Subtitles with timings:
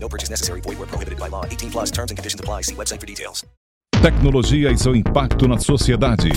[0.00, 0.60] No purchase necessary.
[0.62, 1.44] Void where prohibited by law.
[1.44, 2.62] 18 plus terms and conditions apply.
[2.62, 3.44] See website for details.
[4.00, 6.28] Tecnologia e seu impacto na sociedade.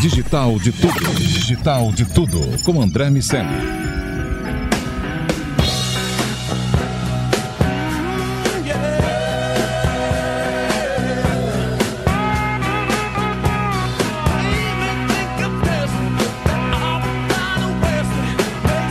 [0.00, 1.14] Digital de tudo.
[1.18, 2.38] Digital de tudo.
[2.64, 4.13] Com André Miceli.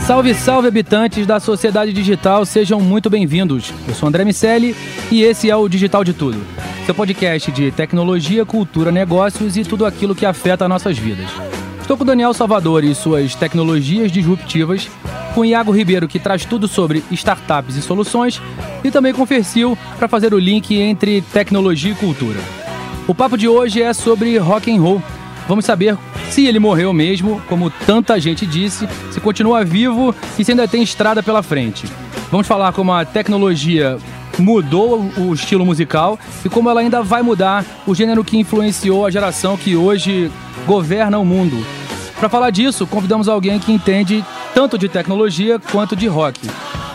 [0.06, 3.72] Salve, salve habitantes da sociedade digital, sejam muito bem-vindos.
[3.88, 4.76] Eu sou André Miceli
[5.10, 6.44] e esse é o Digital de Tudo,
[6.84, 11.30] seu podcast de tecnologia, cultura, negócios e tudo aquilo que afeta nossas vidas.
[11.80, 14.90] Estou com Daniel Salvador e suas tecnologias disruptivas,
[15.34, 18.42] com Iago Ribeiro que traz tudo sobre startups e soluções,
[18.84, 22.40] e também com o Fercil para fazer o link entre tecnologia e cultura.
[23.08, 25.02] O papo de hoje é sobre rock and roll.
[25.46, 25.96] Vamos saber
[26.30, 30.82] se ele morreu mesmo, como tanta gente disse, se continua vivo e se ainda tem
[30.82, 31.86] estrada pela frente.
[32.30, 33.98] Vamos falar como a tecnologia
[34.38, 39.10] mudou o estilo musical e como ela ainda vai mudar o gênero que influenciou a
[39.10, 40.30] geração que hoje
[40.66, 41.64] governa o mundo.
[42.18, 46.40] Para falar disso, convidamos alguém que entende tanto de tecnologia quanto de rock.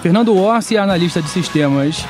[0.01, 2.03] Fernando Orsi é analista de sistemas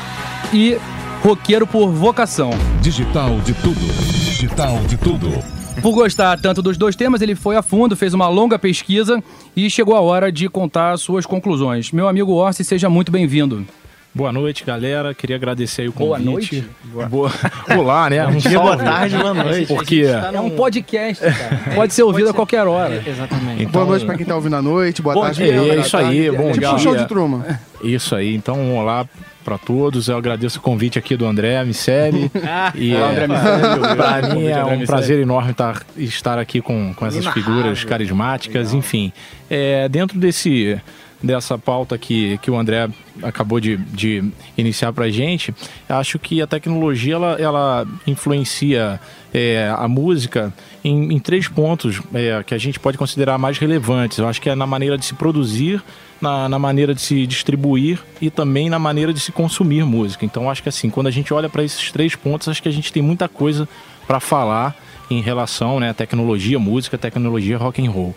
[0.53, 0.77] e
[1.21, 2.51] roqueiro por vocação.
[2.81, 3.79] Digital de tudo.
[3.79, 5.58] Digital de tudo.
[5.81, 9.23] Por gostar tanto dos dois temas, ele foi a fundo, fez uma longa pesquisa
[9.55, 11.91] e chegou a hora de contar suas conclusões.
[11.91, 13.65] Meu amigo Orsi, seja muito bem-vindo.
[14.13, 15.13] Boa noite, galera.
[15.13, 16.55] Queria agradecer aí o Boa convite.
[16.55, 16.65] noite?
[16.85, 17.05] Boa...
[17.05, 17.31] Boa...
[17.77, 18.25] Olá, né?
[18.25, 19.67] Um dia, boa tarde, boa noite.
[19.67, 20.01] Porque
[20.33, 21.75] É um podcast, cara.
[21.75, 23.03] Pode ser ouvido a qualquer hora.
[23.05, 23.61] Exatamente.
[23.63, 25.43] Então, Boa noite pra quem tá ouvindo à noite, boa Bom tarde.
[25.43, 25.81] dia, boa é tarde.
[25.87, 26.73] isso aí, bom Tipo dia.
[26.73, 27.59] um show de truma.
[27.83, 28.35] Isso aí.
[28.35, 29.05] Então, um olá
[29.45, 30.07] para todos.
[30.09, 32.31] Eu agradeço o convite aqui do André Miceli.
[32.75, 33.95] e Olá, é, André Miceli.
[33.95, 38.73] Para mim é um prazer enorme estar, estar aqui com, com essas figuras carismáticas.
[38.73, 39.13] Enfim,
[39.49, 40.79] é, dentro desse
[41.21, 42.89] dessa pauta que, que o André
[43.21, 44.23] acabou de, de
[44.57, 45.53] iniciar para a gente,
[45.87, 48.99] acho que a tecnologia ela, ela influencia
[49.33, 50.53] é, a música
[50.83, 54.17] em, em três pontos é, que a gente pode considerar mais relevantes.
[54.17, 55.83] Eu acho que é na maneira de se produzir,
[56.21, 60.25] na, na maneira de se distribuir e também na maneira de se consumir música.
[60.25, 62.73] Então acho que assim, quando a gente olha para esses três pontos, acho que a
[62.73, 63.67] gente tem muita coisa
[64.07, 64.75] para falar
[65.09, 68.15] em relação né, à tecnologia, música, tecnologia, rock and roll.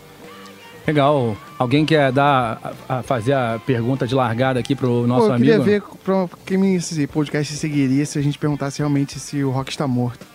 [0.86, 1.36] Legal.
[1.58, 5.36] Alguém quer dar, a, a fazer a pergunta de largada aqui pro nosso Pô, eu
[5.38, 5.70] queria amigo?
[5.70, 9.86] ver pra quem esse podcast seguiria se a gente perguntasse realmente se o rock está
[9.86, 10.26] morto.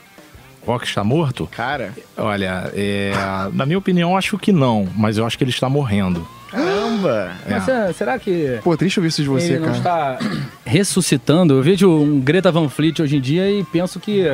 [0.66, 1.48] Rock está morto?
[1.48, 3.12] Cara, Olha, é,
[3.54, 6.28] na minha opinião, acho que não, mas eu acho que ele está morrendo.
[6.52, 7.32] caramba.
[7.50, 10.18] Mas é, será que Pô, triste ouvir isso de você, ele não cara.
[10.18, 10.20] está
[10.66, 11.54] ressuscitando?
[11.56, 14.26] Eu vejo um Greta Van Fleet hoje em dia e penso que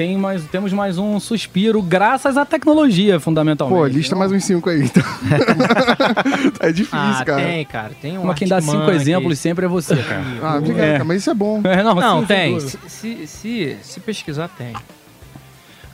[0.00, 3.78] tem mais, temos mais um suspiro graças à tecnologia, fundamentalmente.
[3.78, 5.02] Pô, lista mais uns cinco aí, então.
[6.58, 7.42] é difícil, Ah, cara.
[7.42, 7.90] tem, cara.
[8.00, 10.24] Tem um Mas quem dá cinco exemplos sempre é você, cara.
[10.42, 10.92] Ah, obrigado, É.
[10.92, 11.60] cara, mas isso é bom.
[11.68, 12.60] É, não, Não, sim, tem.
[12.60, 14.72] Se, se, se, se pesquisar, tem.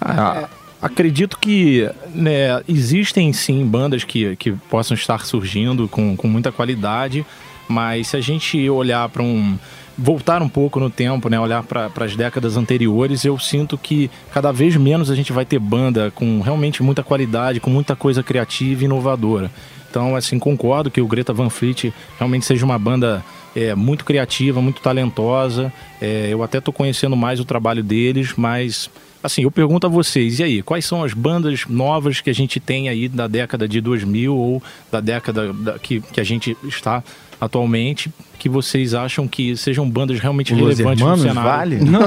[0.00, 0.48] Ah,
[0.80, 7.26] Acredito que né, existem sim bandas que, que possam estar surgindo com, com muita qualidade,
[7.66, 9.58] mas se a gente olhar para um.
[9.98, 14.52] Voltar um pouco no tempo, né, olhar para as décadas anteriores, eu sinto que cada
[14.52, 18.82] vez menos a gente vai ter banda com realmente muita qualidade, com muita coisa criativa
[18.82, 19.50] e inovadora.
[19.90, 23.24] Então, assim, concordo que o Greta Van Fleet realmente seja uma banda
[23.54, 25.72] é, muito criativa, muito talentosa.
[26.02, 28.90] É, eu até estou conhecendo mais o trabalho deles, mas
[29.22, 32.60] assim, eu pergunto a vocês, e aí, quais são as bandas novas que a gente
[32.60, 37.02] tem aí da década de 2000 ou da década da- que, que a gente está
[37.40, 41.50] atualmente, que vocês acham que sejam bandas realmente Los relevantes no Hermanos, cenário?
[41.50, 41.76] vale?
[41.84, 42.00] No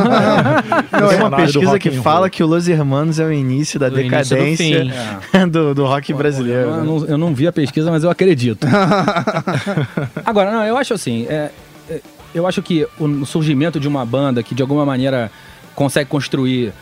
[1.00, 4.00] Não, é uma pesquisa que fala que o Los Hermanos é o início da Do
[4.00, 6.70] início do decadência do, do rock brasileiro.
[6.70, 6.84] Eu né?
[6.84, 8.66] não, eu não vi a pesquisa, mas eu acredito.
[10.26, 11.52] Agora, não, eu acho assim, é,
[11.90, 12.02] é,
[12.34, 15.32] eu acho que o surgimento de uma banda que de alguma maneira
[15.76, 16.74] consegue construir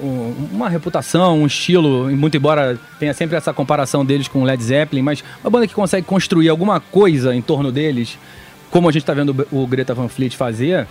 [0.00, 5.22] uma reputação, um estilo, muito embora tenha sempre essa comparação deles com Led Zeppelin, mas
[5.42, 8.18] uma banda que consegue construir alguma coisa em torno deles,
[8.70, 10.86] como a gente está vendo o Greta Van Fleet fazer,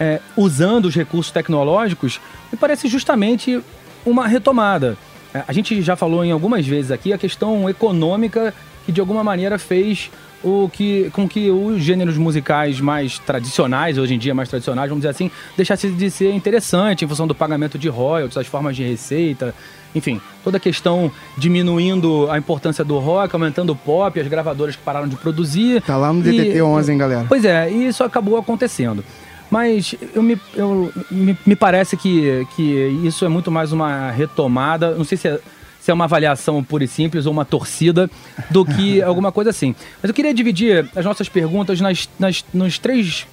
[0.00, 2.20] é, usando os recursos tecnológicos,
[2.50, 3.60] me parece justamente
[4.04, 4.96] uma retomada.
[5.32, 8.54] É, A gente já falou em algumas vezes aqui a questão econômica
[8.86, 10.10] que de alguma maneira fez
[10.44, 15.00] o que, com que os gêneros musicais mais tradicionais, hoje em dia mais tradicionais, vamos
[15.00, 18.84] dizer assim, deixassem de ser interessante em função do pagamento de royalties, as formas de
[18.84, 19.54] receita,
[19.94, 24.82] enfim, toda a questão diminuindo a importância do rock, aumentando o pop, as gravadoras que
[24.82, 25.80] pararam de produzir.
[25.82, 27.26] Tá lá no DTT 11, hein, galera?
[27.28, 29.04] Pois é, e isso acabou acontecendo.
[29.50, 32.62] Mas eu me, eu, me, me parece que, que
[33.04, 35.38] isso é muito mais uma retomada, não sei se é,
[35.84, 38.10] se é uma avaliação pura e simples ou uma torcida,
[38.48, 39.74] do que alguma coisa assim.
[40.02, 43.26] Mas eu queria dividir as nossas perguntas nas, nas, nos três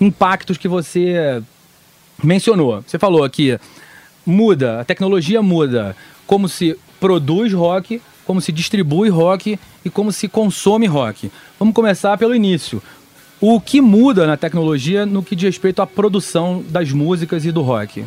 [0.00, 1.42] impactos que você
[2.22, 2.84] mencionou.
[2.86, 3.58] Você falou aqui,
[4.24, 10.28] muda, a tecnologia muda, como se produz rock, como se distribui rock e como se
[10.28, 11.32] consome rock.
[11.58, 12.80] Vamos começar pelo início.
[13.40, 17.62] O que muda na tecnologia no que diz respeito à produção das músicas e do
[17.62, 18.04] rock?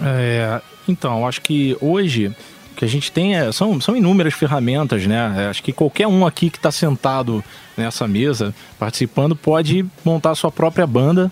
[0.00, 2.32] É, então, acho que hoje
[2.78, 5.34] que a gente tem é, são, são inúmeras ferramentas, né?
[5.36, 7.44] É, acho que qualquer um aqui que está sentado
[7.76, 11.30] nessa mesa participando pode montar sua própria banda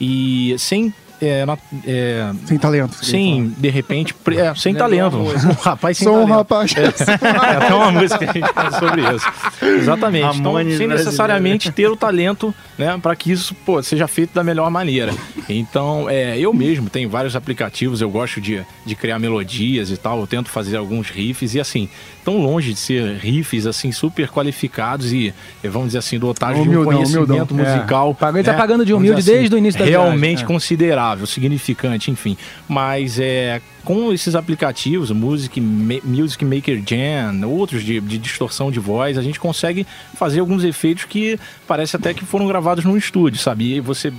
[0.00, 0.94] e sem.
[1.20, 3.04] é, na- é, Sem talento.
[3.04, 5.16] sem, de repente, é, sem talento.
[5.46, 6.36] Um rapaz sem Sou um talento.
[6.36, 6.74] rapaz.
[6.76, 6.82] É,
[7.52, 9.26] é até uma música que a gente fala sobre isso.
[9.62, 10.38] Exatamente.
[10.38, 14.70] Então, sem necessariamente ter o talento, né, para que isso pô, seja feito da melhor
[14.70, 15.12] maneira.
[15.48, 20.20] Então, é, eu mesmo tenho vários aplicativos, eu gosto de, de criar melodias e tal,
[20.20, 21.88] eu tento fazer alguns riffs e assim,
[22.24, 25.32] tão longe de ser riffs assim super qualificados e,
[25.62, 27.74] eh, vamos dizer assim, dotados de um Humildão, conhecimento humildão.
[27.74, 28.16] musical.
[28.34, 30.44] Ele tá né, pagando de humilde assim, desde o início da Realmente viagem.
[30.44, 30.46] É.
[30.46, 32.36] considerável, significante, enfim.
[32.68, 39.16] Mas é com esses aplicativos, Music, Music Maker Jam, outros de, de distorção de voz,
[39.16, 41.38] a gente consegue fazer alguns efeitos que
[41.68, 43.76] parece até que foram gravados num estúdio, sabe?
[43.76, 44.12] E você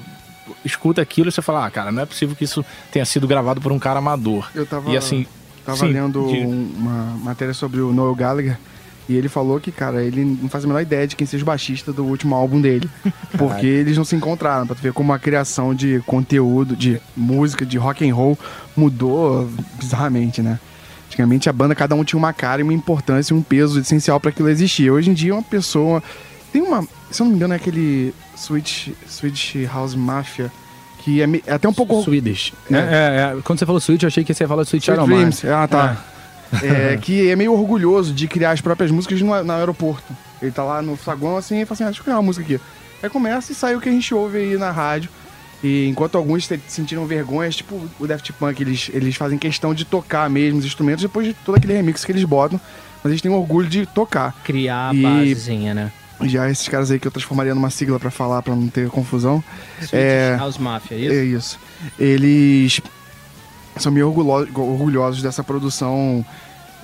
[0.66, 3.60] escuta aquilo e você fala, ah, cara, não é possível que isso tenha sido gravado
[3.62, 4.50] por um cara amador.
[4.56, 5.26] Eu tava, E assim,
[5.66, 6.38] tava sim, lendo de-
[6.78, 8.58] uma matéria sobre o Noel Gallagher
[9.10, 11.46] e ele falou que, cara, ele não faz a menor ideia de quem seja o
[11.46, 12.90] baixista do último álbum dele.
[13.38, 17.66] Porque eles não se encontraram, pra tu ver como a criação de conteúdo, de música,
[17.66, 18.38] de rock and roll
[18.76, 19.50] mudou
[19.80, 20.60] bizarramente, né?
[21.08, 24.30] Antigamente a banda, cada um tinha uma cara e uma importância um peso essencial pra
[24.30, 24.92] aquilo existir.
[24.92, 26.04] Hoje em dia uma pessoa.
[26.52, 26.86] Tem uma.
[27.10, 30.52] Se eu não me engano, é aquele Switch, Switch House Mafia.
[31.00, 32.02] Que é, é até um pouco.
[32.04, 32.54] Swedish.
[32.72, 32.76] É.
[32.76, 35.16] É, é, é, quando você falou Switch, eu achei que você ia falar Iron Man.
[35.16, 35.46] Dreams.
[35.46, 35.98] Ah, tá.
[36.62, 40.14] É, que é meio orgulhoso de criar as próprias músicas no, no aeroporto.
[40.42, 42.44] Ele tá lá no saguão assim e fala assim: ah, deixa eu criar uma música
[42.46, 42.62] aqui.
[43.02, 45.10] Aí começa e sai o que a gente ouve aí na rádio.
[45.64, 50.30] E enquanto alguns sentiram vergonha, tipo o Daft Punk, eles, eles fazem questão de tocar
[50.30, 52.60] mesmo os instrumentos depois de todo aquele remix que eles botam.
[53.04, 54.36] Mas eles têm orgulho de tocar.
[54.44, 55.92] Criar a E- basezinha, né?
[56.24, 59.44] Já esses caras aí que eu transformaria numa sigla pra falar, pra não ter confusão.
[59.94, 61.14] É- House Mafia, é isso?
[61.14, 61.60] É isso.
[62.00, 62.82] Eles
[63.78, 66.26] são meio orgulho- orgulhosos dessa produção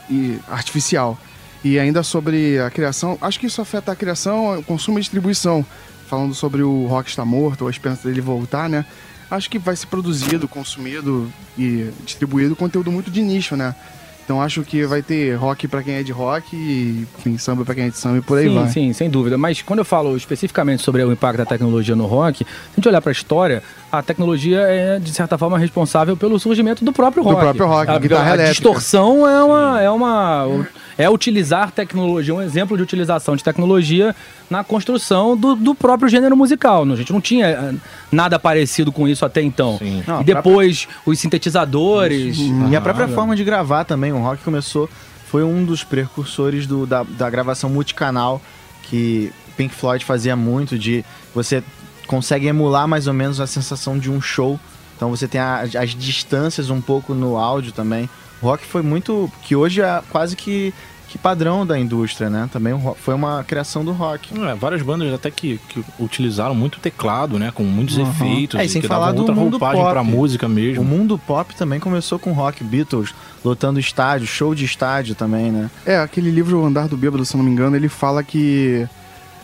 [0.09, 1.17] e- artificial.
[1.63, 5.65] E ainda sobre a criação, acho que isso afeta a criação, o consumo e distribuição.
[6.07, 8.85] Falando sobre o rock estar morto, ou a esperança dele voltar, né?
[9.31, 13.73] Acho que vai ser produzido, consumido e distribuído conteúdo muito de nicho, né?
[14.23, 17.75] Então acho que vai ter rock pra quem é de rock e enfim, samba pra
[17.75, 18.67] quem é de samba e por aí sim, vai.
[18.69, 19.37] sim, sem dúvida.
[19.37, 22.87] Mas quando eu falo especificamente sobre o impacto da tecnologia no rock, se a gente
[22.87, 23.61] olhar para a história,
[23.91, 27.41] a tecnologia é, de certa forma, responsável pelo surgimento do próprio Do rock.
[27.41, 28.49] próprio rock, a, a elétrica.
[28.51, 30.65] distorção é uma, é uma.
[30.97, 34.15] É utilizar tecnologia, um exemplo de utilização de tecnologia
[34.49, 36.83] na construção do, do próprio gênero musical.
[36.83, 37.73] A gente não tinha eh,
[38.11, 39.77] nada parecido com isso até então.
[39.79, 40.03] Sim.
[40.07, 42.37] Não, e depois os sintetizadores.
[42.69, 44.11] E a própria Ah, forma de gravar também.
[44.13, 44.89] O rock começou,
[45.27, 48.41] foi um dos precursores do- da, da gravação multicanal
[48.83, 51.63] que Pink Floyd fazia muito, de você
[52.07, 54.59] consegue emular mais ou menos a sensação de um show.
[54.95, 58.09] Então você tem a- as distâncias um pouco no áudio também.
[58.43, 59.31] O rock foi muito.
[59.41, 60.73] que hoje é quase que,
[61.07, 62.49] que padrão da indústria, né?
[62.51, 64.37] Também o foi uma criação do rock.
[64.37, 67.51] É, várias bandas até que, que utilizaram muito teclado, né?
[67.55, 68.09] Com muitos Uhum.
[68.09, 68.59] efeitos.
[68.59, 69.91] É, e sem que falar davam do outra mundo roupagem pop.
[69.93, 70.83] pra música O mesmo.
[70.83, 73.13] mundo pop também começou com rock, Beatles,
[73.45, 75.71] lotando estádio, show de estádio também, né?
[75.85, 78.85] É, aquele livro O Andar do Bêbado, se eu não me engano, ele fala que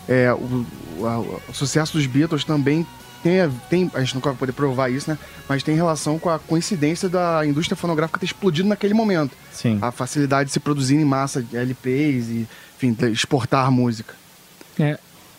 [0.09, 0.65] é, o,
[0.99, 2.85] o- a- o sucesso dos Beatles também
[3.23, 5.17] tem, a- tem, a gente nunca vai poder provar isso, né?
[5.47, 9.35] Mas tem relação com a coincidência da indústria fonográfica ter explodido naquele momento.
[9.51, 9.77] Sim.
[9.81, 12.47] A facilidade de se produzir em massa de LPs e,
[12.77, 14.13] enfim, de exportar música.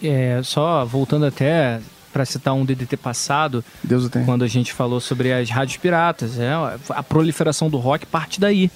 [0.03, 1.81] É, só voltando até
[2.13, 4.25] para citar um DDT passado, Deus o tenha.
[4.25, 6.51] quando a gente falou sobre as rádios piratas, é,
[6.91, 8.71] a proliferação do rock parte daí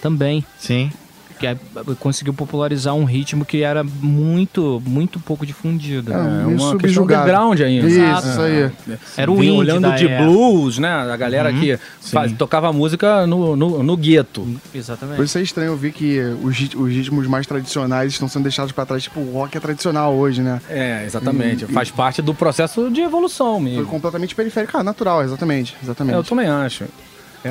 [0.00, 0.44] também.
[0.58, 0.92] Sim.
[1.38, 1.56] Que é-
[2.00, 6.12] conseguiu popularizar um ritmo que era muito, muito pouco difundido.
[6.12, 6.44] É, né?
[6.44, 7.22] uma questão subjugado.
[7.22, 7.86] underground ainda.
[7.86, 8.28] Isso, Exato.
[8.28, 8.70] isso aí.
[9.16, 10.24] Era o indie olhando da de época.
[10.30, 10.88] blues, né?
[10.88, 14.46] A galera que faz- tocava música no, no, no gueto.
[14.74, 15.16] Exatamente.
[15.16, 18.72] Por isso é estranho eu ver que os, os ritmos mais tradicionais estão sendo deixados
[18.72, 19.02] pra trás.
[19.02, 20.60] Tipo, o rock é tradicional hoje, né?
[20.68, 21.64] É, exatamente.
[21.64, 23.86] E- Faz parte do processo de evolução Foi mesmo.
[23.86, 24.76] completamente periférico.
[24.78, 25.76] Ah, natural, exatamente.
[25.82, 26.14] Exatamente.
[26.14, 26.84] É, eu também acho.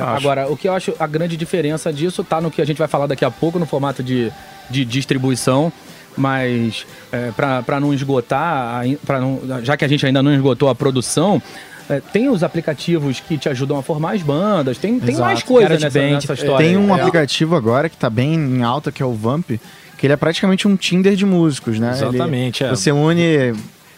[0.00, 2.88] Agora, o que eu acho a grande diferença disso tá no que a gente vai
[2.88, 4.30] falar daqui a pouco, no formato de,
[4.70, 5.72] de distribuição.
[6.16, 10.74] Mas, é, para não esgotar, pra não, já que a gente ainda não esgotou a
[10.74, 11.42] produção,
[11.90, 15.46] é, tem os aplicativos que te ajudam a formar as bandas, tem, tem mais Exato.
[15.52, 16.66] coisa GarageBand, nessa, nessa história.
[16.66, 16.98] Tem um É.
[17.00, 19.50] aplicativo agora que tá bem em alta, que é o Vamp,
[19.98, 21.90] que ele é praticamente um Tinder de músicos, né?
[21.90, 22.74] Exatamente, Ele- é.
[22.74, 23.54] Você une.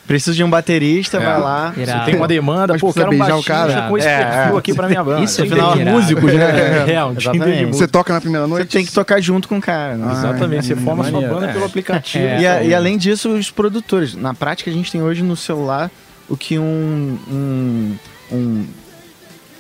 [0.09, 1.21] Precisa de um baterista, É.
[1.21, 1.73] vai lá.
[1.77, 2.05] Irado.
[2.07, 3.89] Tem uma demanda, Mas pô, quero um beijar o baixista cara.
[3.89, 4.59] com esse É, perfil é.
[4.59, 5.23] aqui pra minha banda.
[5.25, 5.91] Isso é Afinal, irado.
[5.97, 6.49] músicos, né?
[6.95, 7.67] É, um Exatamente.
[7.67, 7.73] música.
[7.75, 8.69] Você toca na primeira Você noite?
[8.73, 9.97] tem que tocar junto com o cara.
[9.97, 10.11] né?
[10.11, 11.53] Exatamente, você forma sua banda é.
[11.53, 12.25] pelo aplicativo.
[12.25, 12.41] É.
[12.41, 14.15] E, a- e além disso, os produtores.
[14.17, 15.91] Na prática, a gente tem hoje no celular
[16.29, 17.97] o que um, um,
[18.33, 18.67] um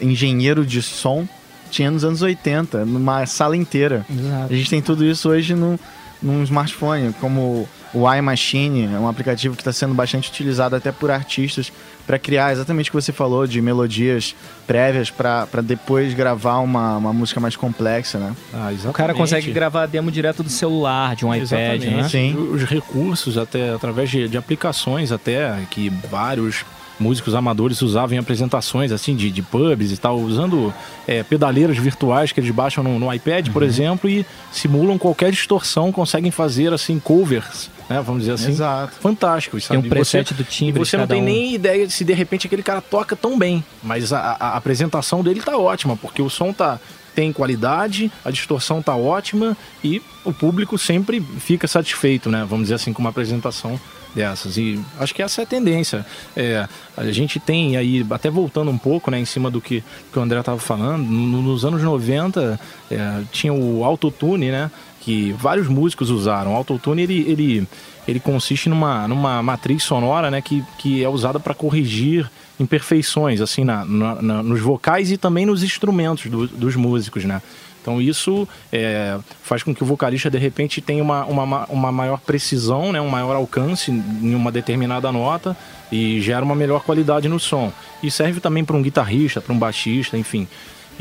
[0.00, 1.26] engenheiro de som
[1.71, 4.07] tinha nos anos 80, numa sala inteira.
[4.11, 4.47] Exato.
[4.52, 5.78] A gente tem tudo isso hoje no,
[6.23, 11.11] num smartphone, como o iMachine, é um aplicativo que está sendo bastante utilizado até por
[11.11, 11.73] artistas
[12.07, 14.35] para criar exatamente o que você falou de melodias
[14.66, 18.35] prévias para depois gravar uma, uma música mais complexa, né?
[18.52, 18.71] Ah.
[18.88, 21.90] O cara consegue gravar a demo direto do celular, de um iPad, Exatamente.
[21.90, 22.09] né?
[22.09, 22.35] Sim.
[22.35, 26.64] Os recursos, até através de, de aplicações, até que vários
[26.99, 30.73] músicos amadores usavam em apresentações assim de, de pubs e tal, usando
[31.07, 35.92] é, pedaleiras virtuais que eles baixam no, no iPad, por exemplo, e simulam qualquer distorção,
[35.92, 38.00] conseguem fazer assim covers, né?
[38.04, 38.50] Vamos dizer assim.
[38.50, 38.95] Exato.
[39.00, 39.87] Fantásticos, Tem sabe?
[39.87, 41.25] um preset do E timbre de você não tem um.
[41.25, 44.57] nem ideia de se de repente aquele cara toca tão bem, mas a, a- a
[44.57, 46.78] apresentação dele tá ótima, porque o som tá
[47.14, 52.47] tem qualidade, a distorção tá ótima e o público sempre fica satisfeito, né?
[52.49, 53.80] Vamos dizer assim, com uma apresentação
[54.14, 54.57] dessas.
[54.57, 56.07] E acho que essa é a tendência.
[56.37, 60.18] É, a gente tem aí, até voltando um pouco, né, em cima do que, que
[60.18, 64.71] o André estava falando, no- nos anos 90 é, tinha o autotune, né?
[65.09, 66.53] Que vários músicos usaram.
[66.53, 67.69] O autotune, ele, ele,
[68.07, 70.43] ele consiste numa, numa matriz sonora, né?
[70.43, 75.47] Que, que é usada para corrigir imperfeições, assim, na, na- na- nos vocais e também
[75.47, 77.41] nos instrumentos do- dos músicos, né?
[77.81, 81.91] Então isso é, faz com que o vocalista de repente tenha uma, uma, ma- uma
[81.91, 85.57] maior precisão, né, um maior alcance em uma determinada nota
[85.91, 87.73] e gera uma melhor qualidade no som.
[88.03, 90.47] E serve também para um guitarrista, para um baixista, enfim.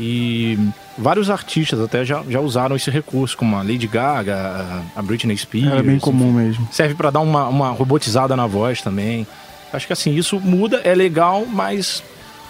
[0.00, 0.56] E
[0.96, 5.66] vários artistas até já, já usaram esse recurso, como a Lady Gaga, a Britney Spears.
[5.72, 6.04] Era bem enfim.
[6.04, 6.68] comum mesmo.
[6.70, 9.26] Serve para dar uma, uma robotizada na voz também.
[9.72, 12.02] Acho que assim, isso muda, é legal, mas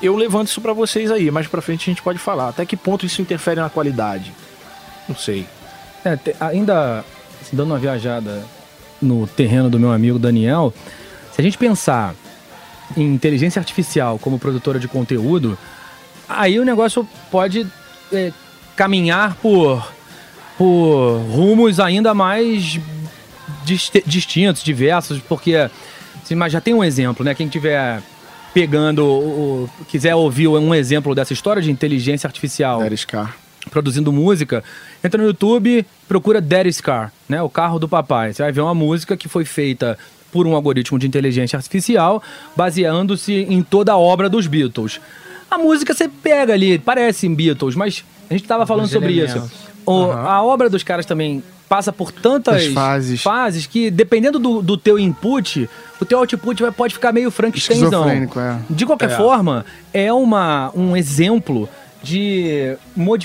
[0.03, 1.31] eu levanto isso para vocês aí.
[1.31, 2.49] Mais para frente a gente pode falar.
[2.51, 4.33] Até que ponto isso interfere na qualidade?
[5.09, 5.47] Não sei.
[6.05, 7.05] É, te- ainda
[7.43, 8.45] assim, dando uma viajada
[9.01, 10.73] no terreno do meu amigo Daniel,
[11.35, 12.15] se a gente pensar
[12.97, 15.57] em inteligência artificial como produtora de conteúdo,
[16.29, 17.67] aí o negócio pode
[18.13, 18.33] é,
[18.77, 19.87] caminhar por,
[20.57, 22.79] por rumos ainda mais
[23.65, 25.69] dist- distintos, diversos, porque
[26.23, 27.35] assim, mas já tem um exemplo, né?
[27.35, 28.03] Quem tiver
[28.53, 33.37] pegando, quiser ouvir um exemplo dessa história de inteligência artificial Carr.
[33.71, 34.65] produzindo música,
[35.05, 37.43] entra no YouTube, procura Daddy's Car, né?
[37.43, 38.33] O carro do papai.
[38.33, 39.99] Você vai ver uma música que foi feita
[40.33, 42.23] por um algoritmo de inteligência artificial,
[42.57, 45.01] baseando-se em toda a obra dos Beatles.
[45.51, 49.45] A música você pega ali, parece em Beatles, mas a gente estava falando sobre elementos.
[49.51, 49.69] isso.
[49.87, 53.23] O- A obra dos caras também passa por tantas As fases.
[53.23, 55.69] fases que, dependendo do, do teu input,
[56.01, 58.09] o teu output vai, pode ficar meio Frankensteinzão.
[58.09, 58.27] É.
[58.71, 59.17] De qualquer É.
[59.17, 61.69] forma, é uma, um exemplo
[62.03, 62.77] de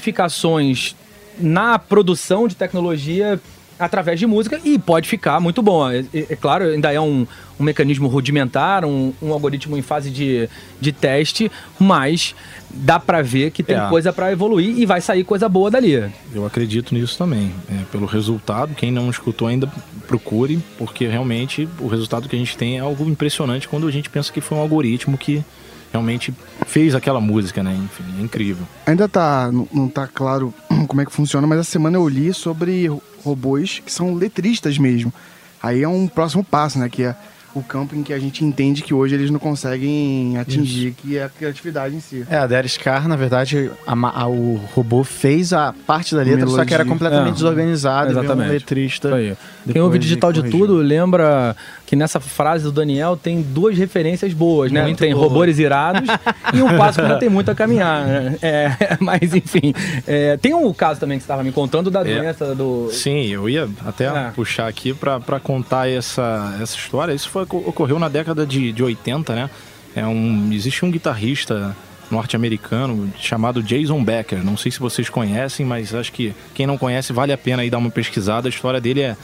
[0.08, 0.96] modificações
[1.40, 3.40] na produção de tecnologia
[3.80, 5.90] através de música e pode ficar muito bom.
[5.90, 7.26] É, é- é claro, ainda é um,
[7.60, 10.50] um mecanismo rudimentar, um, um algoritmo em fase de,
[10.82, 12.34] de teste, mas
[12.70, 13.88] dá pra ver que tem É.
[13.90, 16.12] coisa pra evoluir e vai sair coisa boa dali.
[16.34, 17.52] Eu acredito nisso também.
[17.70, 19.72] É, pelo resultado, quem não escutou ainda,
[20.08, 24.10] procure, porque realmente o resultado que a gente tem é algo impressionante quando a gente
[24.10, 25.44] pensa que foi um algoritmo que
[25.92, 26.34] realmente
[26.66, 27.74] fez aquela música, né?
[27.76, 28.66] Enfim, é incrível.
[28.88, 30.52] Ainda tá, não- tá claro
[30.88, 32.90] como é que funciona, mas essa semana eu li sobre
[33.24, 35.14] robôs que são letristas mesmo.
[35.62, 36.90] Aí é um próximo passo, né?
[36.90, 37.16] Que é
[37.56, 41.24] o campo em que a gente entende que hoje eles não conseguem atingir, que é
[41.26, 42.26] a criatividade em si.
[42.30, 46.48] É, a Derek Carr, na verdade, a a- o robô fez a parte da letra,
[46.48, 47.50] só que era completamente É.
[47.50, 48.52] desanimado e veio um Exatamente.
[48.52, 49.08] letrista.
[49.10, 49.38] Isso aí.
[49.72, 50.60] Quem ouve digital de corrigir.
[50.60, 51.56] tudo lembra
[51.94, 54.82] que nessa frase do Daniel tem duas referências boas, né?
[54.82, 55.28] Muito tem boa.
[55.28, 56.10] robôs irados
[56.52, 58.36] e um passo que ainda tem muito a caminhar, né?
[58.42, 59.76] É, mas enfim,
[60.08, 62.04] é, tem um caso também que você estava me contando da É.
[62.04, 62.90] doença do...
[62.92, 64.32] Sim, eu ia até É.
[64.36, 67.14] puxar aqui pra contar essa, essa história.
[67.14, 69.50] Isso foi, ocorreu na década de, de 80, né?
[69.96, 71.76] É um, existe um guitarrista
[72.10, 74.44] norte-americano chamado Jason Becker.
[74.44, 77.70] Não sei se vocês conhecem, mas acho que quem não conhece vale a pena aí
[77.70, 78.48] dar uma pesquisada.
[78.48, 79.16] A história dele é,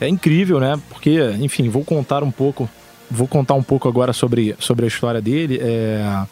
[0.00, 0.78] é incrível, né?
[0.88, 2.68] Porque, enfim, vou contar um pouco.
[3.10, 5.58] Vou contar um pouco agora sobre, sobre a história dele.
[5.62, 6.24] É,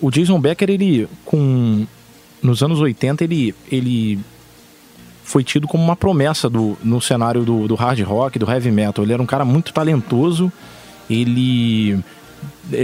[0.00, 1.86] o Jason Becker, ele, com
[2.42, 4.18] nos anos 80, ele, ele
[5.24, 9.04] foi tido como uma promessa do, no cenário do, do hard rock, do heavy metal.
[9.04, 10.52] Ele era um cara muito talentoso,
[11.08, 11.98] ele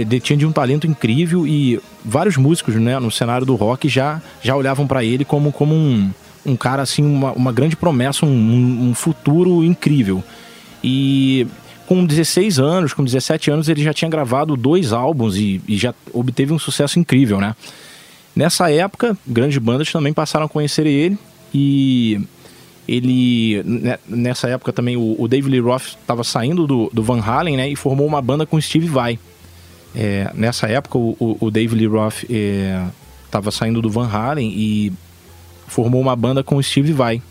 [0.05, 4.55] detinha de um talento incrível e vários músicos né, no cenário do rock já, já
[4.55, 6.11] olhavam para ele como, como um,
[6.45, 10.23] um cara, assim, uma, uma grande promessa, um, um, futuro incrível.
[10.83, 11.47] E
[11.87, 15.93] com 16 anos, com 17 anos, ele já tinha gravado dois álbuns e, e já
[16.13, 17.55] obteve um sucesso incrível, né?
[18.35, 21.17] Nessa época, grandes bandas também passaram a conhecer ele
[21.53, 22.19] e
[22.87, 27.21] ele né, nessa época também o, o David Lee Roth estava saindo do, do Van
[27.21, 29.17] Halen, né, e formou uma banda com Steve Vai.
[29.95, 32.25] É, nessa época o, o, David Lee Roth
[33.25, 34.93] estava saindo do Van Halen e
[35.67, 37.21] formou uma banda com o Steve Vai.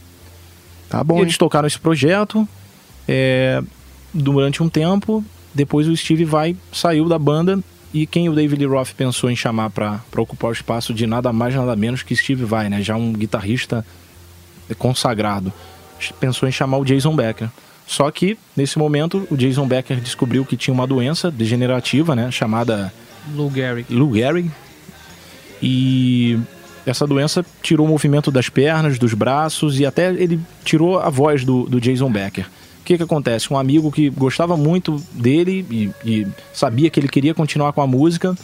[0.88, 2.46] Tá bom, E eles tocaram esse projeto
[3.08, 3.62] é,
[4.12, 5.24] durante um tempo.
[5.54, 7.60] Depois o Steve Vai saiu da banda
[7.92, 11.32] e quem o David Lee Roth pensou em chamar para ocupar o espaço de nada
[11.32, 12.82] mais nada menos que Steve Vai, né?
[12.82, 13.86] Já um guitarrista
[14.78, 15.52] consagrado.
[16.18, 17.48] Pensou em chamar o Jason Becker.
[17.86, 22.30] Só que nesse momento o Jason Becker descobriu que tinha uma doença degenerativa, né?
[22.30, 22.92] Chamada
[23.32, 23.86] Lou Gehrig.
[23.94, 24.50] Lou Gehrig.
[25.62, 26.38] E
[26.86, 31.44] essa doença tirou o movimento das pernas, dos braços e até ele tirou a voz
[31.44, 32.46] do, do Jason Becker.
[32.80, 33.52] O que, que acontece?
[33.52, 37.86] Um amigo que gostava muito dele e, e sabia que ele queria continuar com a
[37.86, 38.36] música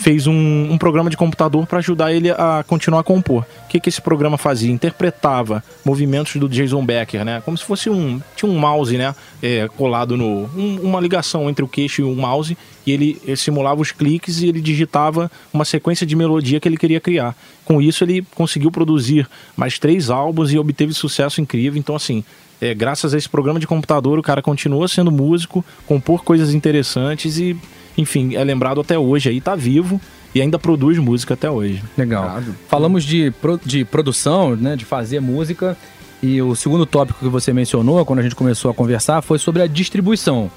[0.00, 0.32] fez um,
[0.72, 3.44] um programa de computador para ajudar ele a continuar a compor.
[3.66, 4.72] O que, que esse programa fazia?
[4.72, 7.42] Interpretava movimentos do Jason Becker, né?
[7.44, 8.18] Como se fosse um.
[8.34, 9.14] Tinha um mouse, né?
[9.42, 10.48] É, colado no.
[10.56, 12.56] um- uma ligação entre o queixo e o mouse.
[12.86, 16.78] E ele, ele simulava os cliques e ele digitava uma sequência de melodia que ele
[16.78, 17.36] queria criar.
[17.66, 21.78] Com isso, ele conseguiu produzir mais três álbuns e obteve sucesso incrível.
[21.78, 22.24] Então, assim.
[22.58, 27.38] é, graças a esse programa de computador, o cara continua sendo músico, compor coisas interessantes
[27.38, 27.54] e,
[28.00, 29.28] enfim, é lembrado até hoje.
[29.28, 30.00] Aí tá vivo
[30.34, 31.82] e ainda produz música até hoje.
[31.96, 32.40] Legal.
[32.68, 35.76] Falamos de, pro- de produção, né, de fazer música.
[36.22, 39.62] E o segundo tópico que você mencionou, quando a gente começou a conversar, foi sobre
[39.62, 40.50] a distribuição.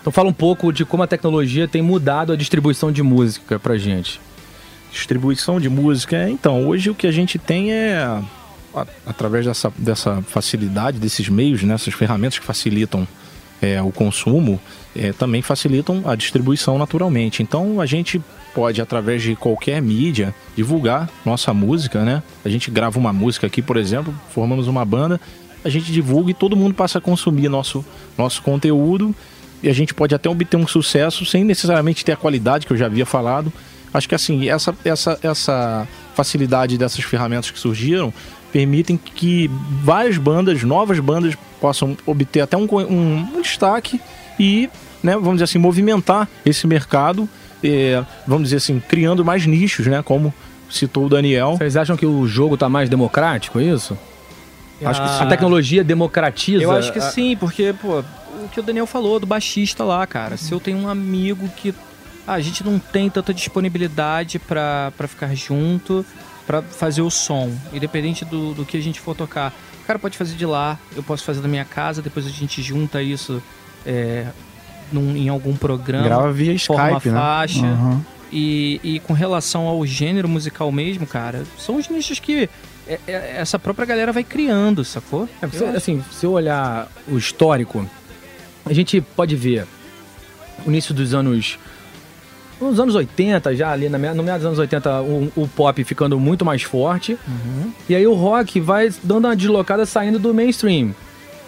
[0.00, 3.76] Então fala um pouco de como a tecnologia tem mudado a distribuição de música pra
[3.76, 4.20] gente.
[4.92, 8.22] Distribuição de música, é, então, hoje o que a gente tem é,
[9.04, 13.06] através dessa, dessa facilidade, desses meios, né, essas ferramentas que facilitam
[13.60, 14.60] é, o consumo,
[14.96, 17.42] é, também facilitam a distribuição naturalmente.
[17.42, 18.20] Então a gente
[18.54, 22.22] pode, através de qualquer mídia, divulgar nossa música, né?
[22.44, 25.20] A gente grava uma música aqui, por exemplo, formamos uma banda,
[25.64, 27.84] a gente divulga e todo mundo passa a consumir nosso,
[28.16, 29.14] nosso conteúdo
[29.62, 32.76] e a gente pode até obter um sucesso sem necessariamente ter a qualidade que eu
[32.76, 33.52] já havia falado.
[33.92, 38.12] Acho que assim, essa, essa, essa facilidade dessas ferramentas que surgiram
[38.52, 39.50] permitem que
[39.82, 44.00] várias bandas, novas bandas, possam obter até um, um, um destaque
[44.38, 44.68] e,
[45.04, 47.28] né, vamos dizer assim, movimentar esse mercado,
[47.62, 50.32] eh, vamos dizer assim, criando mais nichos, né, como
[50.70, 51.56] citou o Daniel.
[51.56, 53.96] Vocês acham que o jogo tá mais democrático, é isso?
[54.84, 55.28] Acho que A sim.
[55.28, 56.62] tecnologia democratiza.
[56.62, 60.04] Eu acho que a- sim, porque, pô, o que o Daniel falou do baixista lá,
[60.06, 60.36] cara.
[60.36, 61.72] Se eu tenho um amigo que
[62.26, 66.04] ah, a gente não tem tanta disponibilidade pra pra ficar junto,
[66.46, 69.52] pra fazer o som, independente do, do que a gente for tocar.
[69.82, 72.60] O cara pode fazer de lá, eu posso fazer da minha casa, depois a gente
[72.62, 73.42] junta isso
[73.86, 74.26] é,
[74.94, 76.04] num- em algum programa.
[76.04, 77.20] Grava via forma Skype, né?
[77.20, 77.66] faixa.
[77.66, 78.00] Aham.
[78.32, 82.48] E, e com relação ao gênero musical mesmo, cara, são os nichos que
[82.88, 85.28] é- é- essa própria galera vai criando, sacou?
[85.40, 87.86] É, acho- assim, se eu olhar o histórico,
[88.66, 89.66] a gente pode ver
[90.66, 91.58] o início dos anos.
[92.60, 96.18] Nos anos 80, já ali, na no meio dos anos 80, o, o pop ficando
[96.18, 97.18] muito mais forte.
[97.88, 100.94] E aí o rock vai dando uma deslocada saindo do mainstream.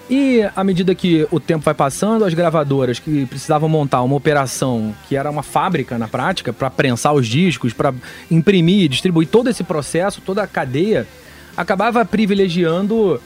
[0.09, 4.95] E à medida que o tempo vai passando, as gravadoras que precisavam montar uma operação
[5.09, 7.93] que era uma fábrica na prática para prensar os discos, para
[8.31, 11.09] imprimir, distribuir todo esse processo, toda a cadeia,
[11.57, 13.21] acabava privilegiando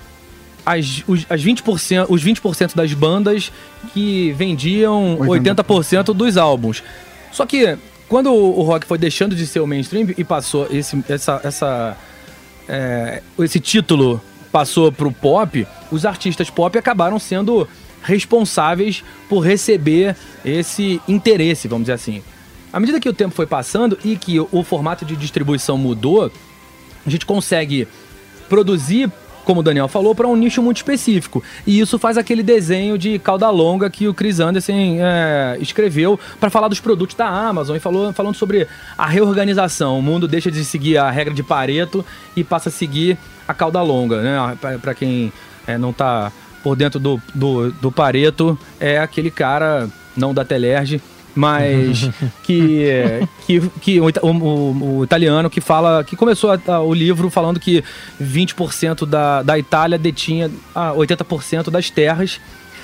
[0.65, 3.53] as, os, as 20%, os 20% das bandas
[3.93, 6.83] que vendiam 80% dos álbuns.
[7.31, 7.77] Só que
[8.09, 11.97] quando o o rock foi deixando de ser o mainstream e passou esse, essa, essa,
[12.69, 17.69] é, esse título passou pro pop, os artistas pop acabaram sendo
[18.03, 22.23] responsáveis por receber esse interesse, vamos dizer assim.
[22.73, 26.31] À medida que o tempo foi passando e que o formato de distribuição mudou,
[27.05, 27.87] a gente consegue
[28.49, 29.11] produzir,
[29.51, 31.43] como o Daniel falou, para um nicho muito específico.
[31.67, 36.49] E isso faz aquele desenho de cauda longa que o Chris Anderson é, escreveu para
[36.49, 39.99] falar dos produtos da Amazon e falou, falando sobre a reorganização.
[39.99, 43.83] O mundo deixa de seguir a regra de Pareto e passa a seguir a cauda
[43.83, 44.57] longa, né?
[44.81, 45.33] Para quem
[45.67, 46.31] é, não tá
[46.63, 51.03] por dentro do, do, do Pareto, é aquele cara, não da Telerge,
[51.35, 52.11] mas
[52.43, 52.87] que,
[53.47, 57.61] que, que o, o, o, italiano que fala, que começou a, a, o livro falando
[57.61, 57.85] que
[58.21, 62.41] 20% da, da Itália detinha a 80% das terras,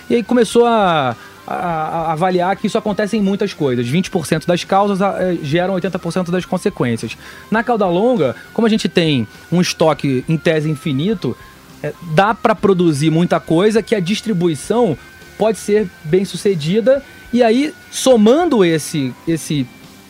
[0.08, 3.86] e aí começou a, a, avaliar que isso acontece em muitas coisas.
[3.86, 7.16] 20% das causas a, geram 80% das consequências.
[7.50, 11.36] Na cauda longa, como a gente tem um estoque em tese infinito,
[11.82, 14.96] é, dá para produzir muita coisa que a distribuição
[15.36, 17.02] pode ser bem sucedida
[17.36, 19.66] e aí, somando esse, esse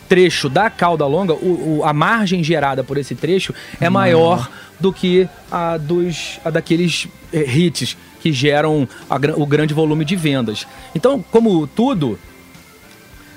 [0.09, 4.93] trecho da cauda longa, o, o, a margem gerada por esse trecho é maior do
[4.93, 10.67] que a, dos, a daqueles eh, hits que geram a, o grande volume de vendas.
[10.95, 12.19] Então, como tudo,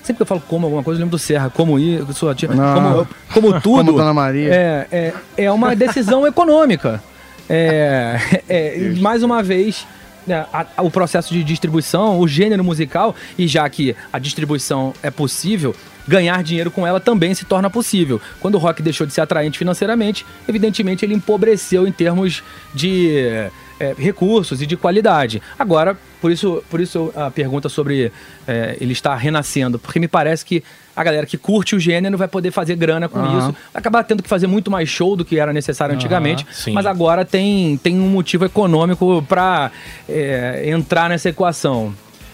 [0.03, 2.47] Sempre que eu falo como alguma coisa, eu lembro do Serra, como ir, sua tia,
[2.47, 3.85] como, como tudo.
[3.85, 4.51] Como Dona Maria.
[4.51, 7.03] É, é, é uma decisão econômica.
[7.47, 9.85] É, é, mais uma vez,
[10.33, 15.09] a, a, o processo de distribuição, o gênero musical, e já que a distribuição é
[15.09, 15.75] possível,
[16.07, 18.19] ganhar dinheiro com ela também se torna possível.
[18.39, 23.95] Quando o rock deixou de ser atraente financeiramente, evidentemente ele empobreceu em termos de é,
[23.97, 25.41] recursos e de qualidade.
[25.57, 28.11] Agora, por isso, por isso a pergunta sobre
[28.47, 30.63] é, ele estar renascendo, porque me parece que
[30.99, 33.39] a galera que curte o gênero vai poder fazer grana com uhum.
[33.39, 36.85] isso, vai acabar tendo que fazer muito mais show do que era necessário antigamente, mas
[36.85, 39.71] agora tem, tem um motivo econômico para
[40.09, 41.93] é, entrar nessa equação.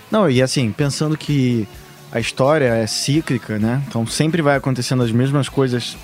[0.09, 1.67] Não, e assim, pensando que
[2.11, 3.83] a história é cíclica, né?
[3.87, 5.95] Então sempre vai acontecendo as mesmas coisas.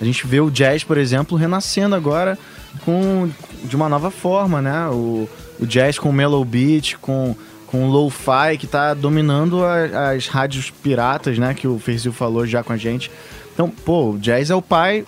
[0.00, 2.38] A gente vê o jazz, por exemplo, renascendo agora
[2.82, 3.28] com
[3.64, 4.86] de uma nova forma, né?
[4.88, 7.36] O, o jazz com mellow beat, com
[7.70, 11.54] com lo-fi que está dominando a, as rádios piratas, né?
[11.54, 13.10] Que o Ferzil falou já com a gente.
[13.54, 15.04] Então, pô, o jazz é o pai,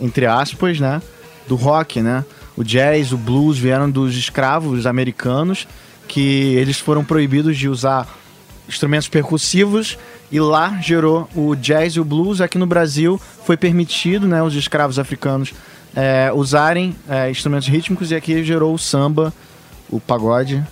[0.00, 1.00] entre aspas, né?
[1.48, 2.24] Do rock, né?
[2.56, 5.66] O jazz, o blues vieram dos escravos americanos
[6.06, 8.06] que eles foram proibidos de usar
[8.68, 9.96] instrumentos percussivos
[10.30, 12.42] e lá gerou o jazz e o blues.
[12.42, 14.42] Aqui no Brasil foi permitido, né?
[14.42, 15.54] Os escravos africanos
[15.96, 19.32] é, usarem é, instrumentos rítmicos e aqui gerou o samba,
[19.88, 20.62] o pagode.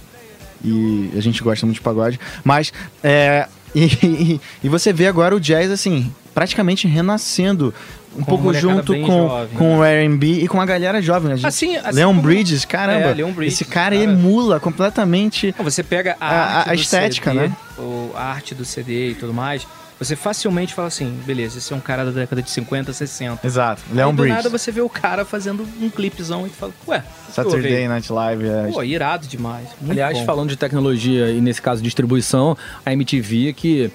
[0.65, 2.21] E a gente gosta muito de pagode.
[2.45, 7.75] Mas, é, e, e, você vê agora o jazz, assim, praticamente renascendo.
[8.13, 11.41] Um com pouco junto com, jovem, com o R&B e com a galera jovem, né?
[11.45, 12.23] Assim, assim Leon como...
[12.23, 13.11] Bridges, caramba.
[13.11, 17.47] É, Leon Bridges, esse cara, cara, emula completamente Você pega a, a, a estética, CD,
[17.47, 17.57] né?
[18.17, 19.65] a arte do CD e tudo mais
[20.01, 23.47] você facilmente fala assim, beleza, esse é um cara da década de 50, 60.
[23.47, 24.37] Exato, Leon Aí, do Bridges.
[24.45, 28.49] nada você vê o cara fazendo um clipezão e tu fala, ué, Saturday Night Live.
[28.49, 28.71] É...
[28.73, 29.69] Pô, irado demais.
[29.87, 30.25] Aliás, bom.
[30.25, 33.93] falando de tecnologia e nesse caso distribuição, a MTV que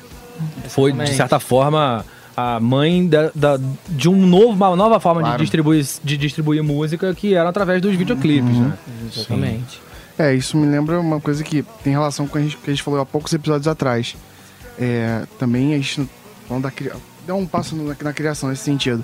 [0.67, 2.05] foi, de certa forma,
[2.37, 5.37] a mãe da, da, de um novo, uma nova forma claro.
[5.37, 8.67] de, distribuir, de distribuir música que era através dos videoclipes, uhum.
[8.67, 8.77] né?
[9.11, 9.77] Exatamente.
[9.77, 9.79] Sim.
[10.19, 12.83] É, isso me lembra uma coisa que tem relação com a gente, que a gente
[12.83, 14.15] falou há poucos episódios atrás
[14.79, 16.09] é, também a gente
[16.47, 16.71] falando da,
[17.25, 19.03] dá um passo na, na criação nesse sentido,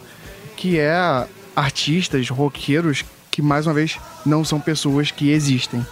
[0.55, 5.86] que é artistas, roqueiros que mais uma vez não são pessoas que existem.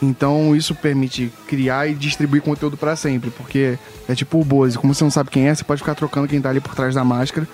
[0.00, 3.76] Então isso permite criar e distribuir conteúdo para sempre, porque
[4.08, 6.40] é tipo o Boze, como você não sabe quem é, você pode ficar trocando quem
[6.40, 7.46] tá ali por trás da máscara.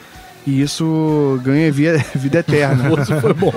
[0.46, 2.84] E isso ganha vida, vida eterna.
[2.90, 3.50] Bozo foi bom.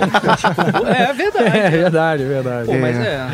[0.87, 1.57] é verdade.
[1.57, 2.65] É verdade, é verdade.
[2.67, 3.01] Pô, mas é.
[3.01, 3.29] é.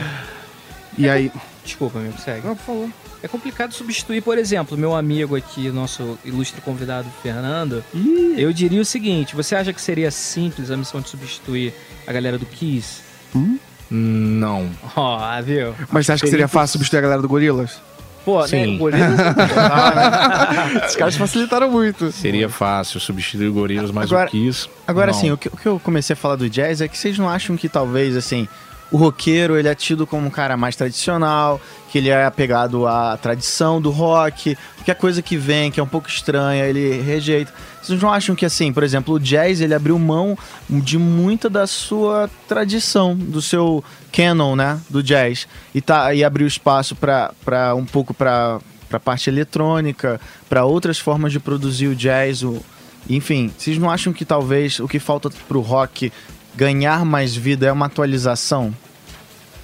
[0.98, 1.32] E aí.
[1.64, 2.48] Desculpa, amigo, segue.
[2.48, 2.90] Não, por favor.
[3.24, 7.82] É complicado substituir, por exemplo, meu amigo aqui, nosso ilustre convidado Fernando.
[7.94, 8.36] Ih.
[8.38, 11.74] Eu diria o seguinte: você acha que seria simples a missão de substituir
[12.06, 13.02] a galera do Kiss?
[13.34, 13.58] Hum?
[13.90, 14.70] Não.
[14.94, 15.74] Ó, oh, viu?
[15.90, 17.82] Mas você acha que seria fácil substituir a galera do Gorilas?
[18.26, 18.74] Pô, né, Sim.
[18.74, 18.78] né?
[18.78, 19.20] Gorilas.
[20.90, 22.12] Os caras facilitaram muito.
[22.12, 24.68] Seria fácil substituir o Gorilas, mas agora, o Kiss.
[24.86, 27.18] Agora, sim, o que, o que eu comecei a falar do jazz é que vocês
[27.18, 28.50] não acham que talvez, assim,
[28.94, 33.18] o roqueiro ele é tido como um cara mais tradicional, que ele é apegado à
[33.18, 37.52] tradição do rock, qualquer coisa que vem, que é um pouco estranha, ele rejeita.
[37.82, 40.38] Vocês não acham que, assim, por exemplo, o jazz ele abriu mão
[40.70, 46.46] de muita da sua tradição, do seu canon, né, do jazz, e, tá, e abriu
[46.46, 48.60] espaço para um pouco para
[48.92, 52.64] a parte eletrônica, para outras formas de produzir o jazz, o,
[53.10, 56.12] enfim, vocês não acham que talvez o que falta para o rock
[56.56, 58.74] ganhar mais vida é uma atualização?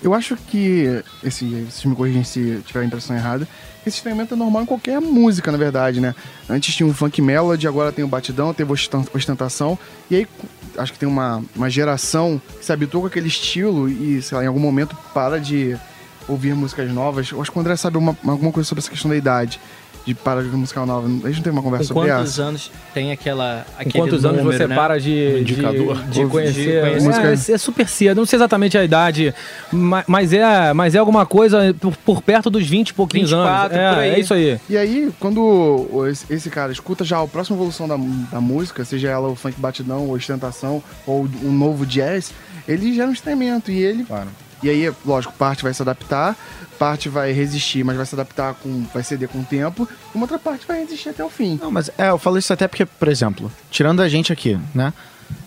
[0.01, 3.45] Eu acho que, esse, vocês me corrigem se tiver a impressão errada,
[3.85, 6.15] esse estranhamento é normal em qualquer música, na verdade, né?
[6.49, 8.71] Antes tinha um funk melody, agora tem o batidão, teve
[9.13, 9.77] ostentação,
[10.09, 10.27] e aí
[10.77, 14.43] acho que tem uma, uma geração que se habituou com aquele estilo e, sei lá,
[14.43, 15.75] em algum momento para de
[16.29, 17.31] ouvir músicas novas.
[17.31, 19.59] Eu acho que o André sabe uma- alguma coisa sobre essa questão da idade,
[20.09, 21.05] de parar de ouvir música nova.
[21.07, 22.41] A gente não tem uma conversa Com sobre quantos essa?
[22.43, 23.65] anos tem aquela.
[23.83, 24.75] Com quantos anos número, você né?
[24.75, 25.97] para de, de, indicador.
[26.05, 26.63] de conhecer?
[26.63, 27.03] De conhecer.
[27.03, 29.33] Música- É, é super cedo, não sei exatamente a idade,
[29.71, 33.75] ma- mas é, mas é alguma coisa por, por perto dos 20 e pouquinhos 24,
[33.75, 33.77] anos.
[33.77, 34.09] É, por aí.
[34.09, 34.59] é isso aí.
[34.67, 35.87] E aí, quando
[36.29, 37.95] esse, cara escuta já a próxima evolução da,
[38.31, 42.31] da música, seja ela o funk batidão, ou ostentação, ou um novo jazz,
[42.67, 43.69] ele gera um estranhamento.
[43.71, 44.05] E ele.
[44.61, 46.35] E aí, lógico, parte vai se adaptar,
[46.77, 48.85] parte vai resistir, mas vai se adaptar com.
[48.93, 51.57] vai ceder com o tempo, e uma outra parte vai resistir até o fim.
[51.61, 54.93] Não, mas é, eu falo isso até porque, por exemplo, tirando a gente aqui, né?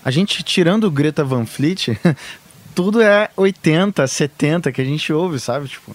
[0.04, 1.88] A gente tirando Greta Van Fleet,
[2.74, 5.68] tudo é 80, 70 que a gente ouve, sabe?
[5.68, 5.94] Tipo,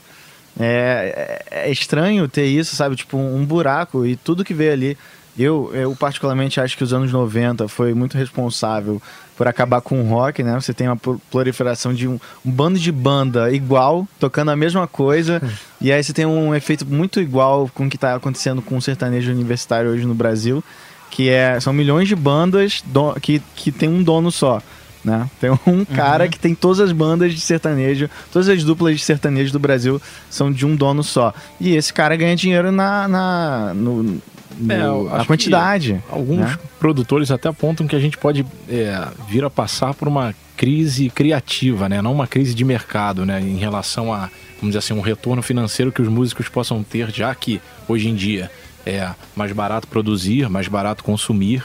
[0.59, 2.95] é, é- é estranho ter isso, sabe?
[2.95, 4.97] Tipo, um buraco e tudo que veio ali.
[5.37, 8.99] Eu, eu particularmente acho que os anos 90 foi muito responsável
[9.37, 10.55] por acabar com o rock, né?
[10.59, 14.87] Você tem uma pro- proliferação de um, um bando de banda igual, tocando a mesma
[14.87, 15.41] coisa,
[15.79, 18.81] e aí você tem um efeito muito igual com o que está acontecendo com o
[18.81, 20.63] sertanejo universitário hoje no Brasil,
[21.11, 24.61] que é, são milhões de bandas do- que, que tem um dono só.
[25.05, 25.29] Né?
[25.39, 29.53] Tem um cara que tem todas as bandas de sertanejo, todas as duplas de sertanejo
[29.53, 31.33] do Brasil são de um dono só.
[31.61, 34.21] E esse cara ganha dinheiro na, na, no,
[34.59, 36.03] no- É, que quantidade.
[36.09, 36.59] Alguns né?
[36.79, 41.87] produtores até apontam que a gente pode é, vir a passar por uma crise criativa,
[41.87, 42.01] né?
[42.01, 43.39] Não uma crise de mercado, né?
[43.39, 47.33] Em relação a, vamos dizer assim, um retorno financeiro que os músicos possam ter, já
[47.35, 48.49] que hoje em dia
[48.85, 51.63] é mais barato produzir, mais barato consumir.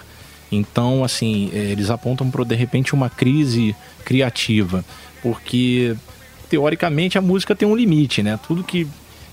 [0.51, 3.75] Então, assim, é, eles apontam para de repente uma crise
[4.05, 4.85] criativa,
[5.23, 5.97] porque
[6.51, 8.39] teoricamente a música tem um limite, né?
[8.47, 8.87] Tudo que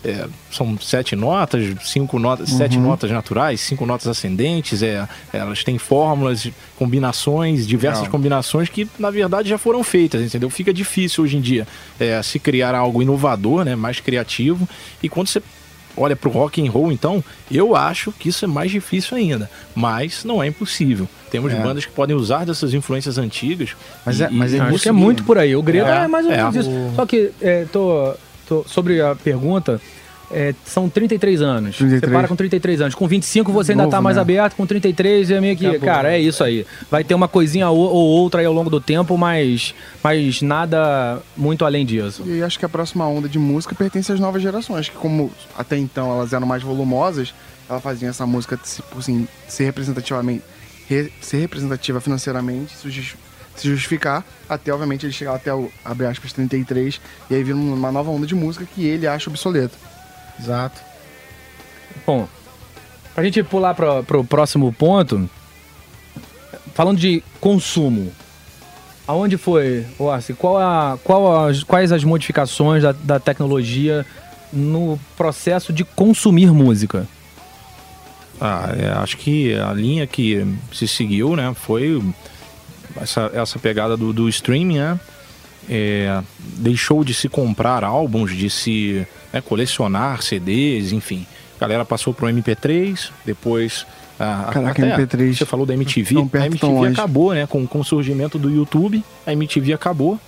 [0.03, 5.77] é, são sete notas, cinco notas, sete notas naturais, cinco notas ascendentes, é, elas têm
[5.77, 8.11] fórmulas, combinações, diversas Legal.
[8.11, 10.49] combinações que na verdade já foram feitas, entendeu?
[10.49, 11.67] Fica difícil hoje em dia
[11.99, 14.67] é, se criar algo inovador, né, mais criativo.
[15.03, 15.41] E quando você
[15.97, 20.23] olha pro rock and roll, então, eu acho que isso é mais difícil ainda, mas
[20.23, 21.09] não é impossível.
[21.29, 21.57] Temos É.
[21.61, 23.71] bandas que podem usar dessas influências antigas.
[24.05, 25.55] Mas e- é- mas e é que é conseguir- muito por aí.
[25.55, 26.59] O Greta é, É, mais ou menos é.
[26.59, 26.69] isso.
[26.95, 28.13] Só que, é, tô,
[28.49, 29.79] tô- sobre a pergunta,
[30.31, 31.77] é, são 33 anos.
[31.77, 32.01] 33.
[32.11, 32.93] Você para com 33 anos.
[32.95, 34.21] Com 25 você ainda Novo, tá mais né?
[34.21, 35.85] aberto, com 33 é meio que, Acabou.
[35.87, 36.65] cara, é isso aí.
[36.91, 41.19] Vai ter uma coisinha ou, ou outra aí ao longo do tempo, mas, mas nada
[41.37, 42.23] muito além disso.
[42.27, 45.77] E acho que a próxima onda de música pertence às novas gerações, que como até
[45.77, 47.33] então elas eram mais volumosas,
[47.69, 48.59] ela fazia essa música
[48.97, 50.43] assim, ser representativamente
[50.87, 52.73] re- ser representativa financeiramente,
[53.59, 57.43] se jus- se justificar, até obviamente ele chegar até o abre aspas 33 e aí
[57.43, 59.77] vira uma nova onda de música que ele acha obsoleto.
[60.39, 60.81] Exato.
[62.05, 62.27] Bom,
[63.13, 65.29] pra gente pular pra, pro próximo ponto,
[66.73, 68.11] falando de consumo,
[69.07, 74.05] aonde foi, Orsi, qual a, qual as, quais as modificações da, da tecnologia
[74.53, 77.07] no processo de consumir música?
[78.41, 82.01] Ah, é, acho que a linha que se seguiu, né, foi
[82.97, 84.99] essa, essa pegada do, do streaming, né?
[85.69, 86.21] É,
[86.57, 91.27] deixou de se comprar álbuns, de se né, colecionar CDs, enfim.
[91.57, 93.85] A galera passou pro MP3, depois.
[94.19, 96.15] ah, Caraca, até MP3 Você falou da MTV.
[96.15, 97.45] tão perto, a MTV acabou, né?
[97.45, 100.19] Com, com o surgimento do YouTube, a MTV acabou.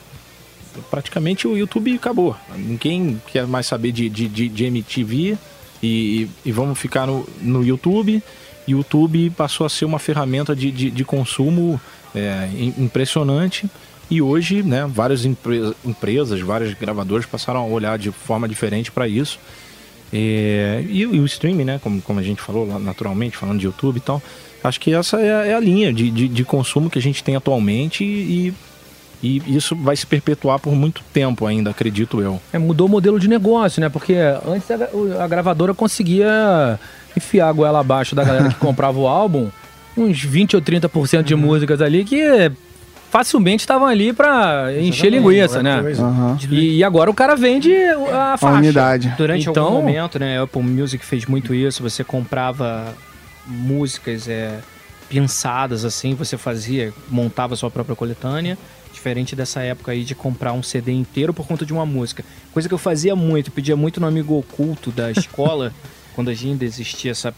[0.90, 2.36] Praticamente o YouTube acabou.
[2.56, 5.38] Ninguém quer mais saber de, de, de, de MTV
[5.82, 8.22] e, e vamos ficar no, no YouTube.
[8.68, 11.82] YouTube passou a ser uma ferramenta de, de, de consumo
[12.16, 13.70] é, im- impressionante.
[14.10, 19.08] E hoje, né, várias empre- empresas, várias gravadoras passaram a olhar de forma diferente para
[19.08, 19.40] isso.
[20.14, 23.98] É, e, e o streaming, né, como, como a gente falou naturalmente, falando de YouTube
[23.98, 24.22] e tal,
[24.64, 27.24] acho que essa é, a- é a linha de, de, de consumo que a gente
[27.24, 28.54] tem atualmente e,
[29.24, 32.42] e isso vai se perpetuar por muito tempo ainda, acredito eu.
[32.52, 33.88] É, mudou o modelo de negócio, né?
[33.88, 36.78] Porque antes a, a gravadora conseguia
[37.16, 39.50] enfiar a goela abaixo da galera que comprava o álbum,
[40.02, 42.52] uns 20 ou 30% de músicas ali que
[43.10, 45.80] facilmente estavam ali pra encher linguiça, né?
[46.00, 46.38] Aham.
[46.50, 47.74] E, e agora o cara vende
[48.12, 48.58] a A faixa.
[48.58, 49.14] unidade.
[49.18, 52.94] Durante Então- algum momento, né, a Apple Music fez muito isso, você comprava
[53.46, 54.60] músicas é,
[55.10, 58.58] pensadas assim, você fazia, montava sua própria coletânea,
[58.94, 62.24] diferente dessa época aí de comprar um CD inteiro por conta de uma música.
[62.54, 65.74] Coisa que eu fazia muito, pedia muito no amigo oculto da escola,
[66.16, 67.34] quando ainda existia essa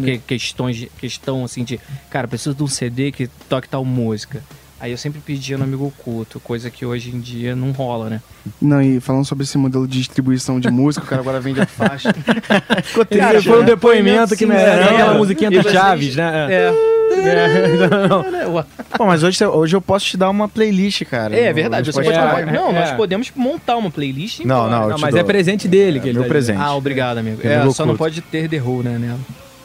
[0.00, 1.78] que, questões, questão assim de,
[2.10, 4.42] cara, preciso de um CD que toque tal música.
[4.80, 8.20] Aí eu sempre pedia no amigo oculto, coisa que hoje em dia não rola, né?
[8.60, 11.66] Não, e falando sobre esse modelo de distribuição de música, o cara agora vende a
[11.66, 12.12] faixa.
[12.82, 13.66] Ficou Cara, triste, foi um né?
[13.66, 14.80] depoimento que merece.
[14.80, 15.18] É, aquela É.
[15.18, 16.48] musiquinha do Chaves, né?
[16.50, 16.72] É.
[18.96, 21.36] Pô, mas hoje, hoje eu posso te dar uma playlist, cara.
[21.36, 22.46] É no- verdade, você pode falar.
[22.46, 22.72] Não, é.
[22.72, 24.40] nós podemos montar uma playlist.
[24.40, 25.20] Não, não, eu Não, mas dou.
[25.20, 26.58] é presente dele que ele meu tá presente.
[26.60, 27.40] Ah, obrigado, amigo.
[27.46, 29.18] É, só não pode ter The Who, né, nela.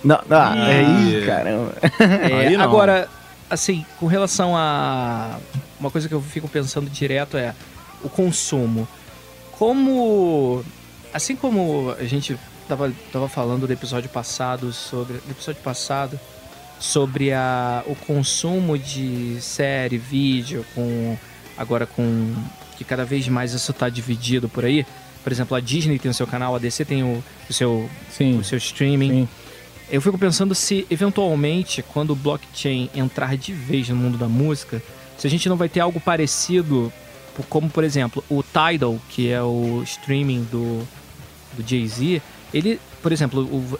[0.03, 1.15] Não, ah, é Ih.
[1.17, 1.73] aí, caramba.
[1.99, 2.63] É, Aí não.
[2.63, 3.09] agora,
[3.49, 5.37] assim, com relação a.
[5.79, 7.53] Uma coisa que eu fico pensando direto é
[8.03, 8.87] o consumo.
[9.57, 10.63] Como.
[11.13, 15.15] Assim como a gente tava, tava falando do episódio passado sobre.
[15.25, 16.19] No episódio passado,
[16.79, 21.17] sobre a, o consumo de série, vídeo, com.
[21.57, 22.33] Agora com.
[22.77, 24.85] Que cada vez mais isso tá dividido por aí.
[25.23, 28.37] Por exemplo, a Disney tem o seu canal, a DC tem o, o seu, Sim.
[28.37, 29.09] o seu streaming.
[29.09, 29.29] Sim.
[29.89, 34.83] Eu fico pensando se, eventualmente, quando o blockchain entrar de vez no mundo da música,
[35.17, 36.91] se a gente não vai ter algo parecido,
[37.49, 40.85] como, por exemplo, o Tidal, que é o streaming do,
[41.53, 42.21] do Jay-Z,
[42.53, 43.79] ele, por exemplo, o,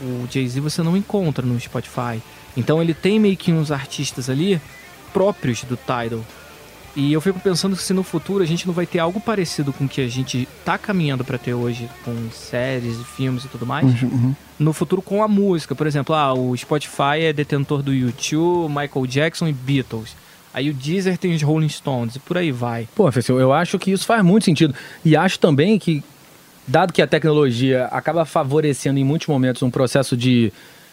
[0.00, 2.22] o Jay-Z você não encontra no Spotify.
[2.56, 4.60] Então ele tem meio que uns artistas ali
[5.12, 6.24] próprios do Tidal.
[6.94, 9.72] E eu fico pensando que se no futuro a gente não vai ter algo parecido
[9.72, 13.48] com o que a gente tá caminhando para ter hoje, com séries e filmes e
[13.48, 14.34] tudo mais, Uhum.
[14.58, 15.74] no futuro com a música.
[15.74, 20.14] Por exemplo, ah, o Spotify é detentor do YouTube, Michael Jackson e Beatles.
[20.52, 22.86] Aí o Deezer tem os Rolling Stones e por aí vai.
[22.94, 24.74] Pô, Fecil, eu acho que isso faz muito sentido.
[25.02, 26.04] E acho também que,
[26.68, 30.52] dado que a tecnologia acaba favorecendo em muitos momentos um processo de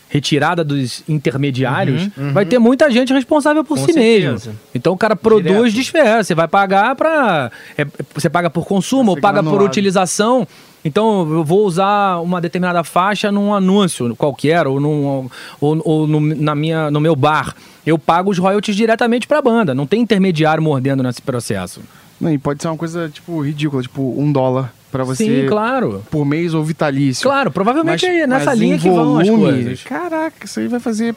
[0.10, 4.32] retirada dos intermediários, vai ter muita gente responsável por Com si certeza.
[4.50, 4.60] mesmo.
[4.74, 6.22] Então o cara produz desfé.
[6.22, 7.52] Você vai pagar pra.
[7.78, 10.48] é, você paga por consumo ou paga por utilização.
[10.84, 15.30] Então eu vou usar uma determinada faixa num anúncio qualquer ou, num,
[15.62, 17.56] ou, ou no, na minha, no meu bar.
[17.86, 19.76] Eu pago os royalties diretamente pra banda.
[19.76, 21.82] Não tem intermediário mordendo nesse processo.
[22.20, 26.04] Não, e pode ser uma coisa, tipo, ridícula, tipo, um dólar pra você Sim, claro.
[26.10, 27.24] por mês ou vitalício.
[27.24, 29.84] Claro, provavelmente Mas- é nessa linha que vão as volume, coisas.
[29.84, 31.16] Caraca, isso aí vai fazer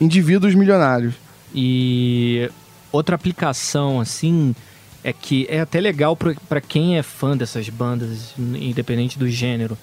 [0.00, 1.14] indivíduos milionários.
[1.54, 2.50] E
[2.92, 4.54] outra aplicação, assim,
[5.02, 9.76] é que é até legal pra pra quem é fã dessas bandas, independente do gênero,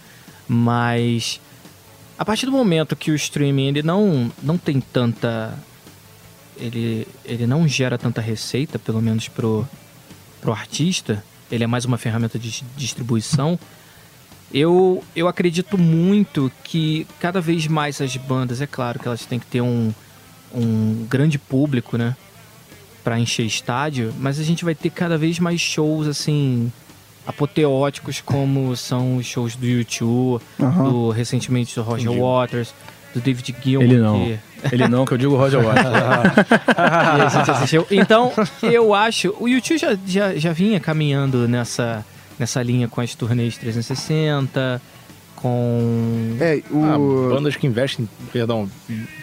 [0.47, 1.39] mas
[2.17, 5.53] a partir do momento que o streaming ele não, não tem tanta.
[6.57, 9.67] Ele, ele não gera tanta receita, pelo menos pro,
[10.41, 13.59] pro artista, ele é mais uma ferramenta de distribuição.
[14.53, 19.39] Eu, eu acredito muito que cada vez mais as bandas, é claro que elas têm
[19.39, 19.93] que ter um,
[20.53, 22.15] um grande público, né?
[23.03, 26.71] Pra encher estádio, mas a gente vai ter cada vez mais shows assim
[27.25, 30.89] apoteóticos como são os shows do YouTube, Aham.
[30.89, 32.73] do recentemente do Roger Waters,
[33.13, 33.83] do David Gilmour.
[33.89, 34.25] Ele não.
[34.25, 34.39] que-
[34.71, 35.85] Ele não, que eu digo Roger Waters.
[37.17, 37.87] e a gente assistiu.
[37.91, 39.35] Então, eu acho.
[39.39, 42.05] O YouTube já, já, já vinha caminhando nessa,
[42.39, 44.81] nessa linha com as turnês 360,
[45.35, 46.37] com.
[46.39, 47.29] É, Ah, o...
[47.33, 48.69] bandas que investem, perdão,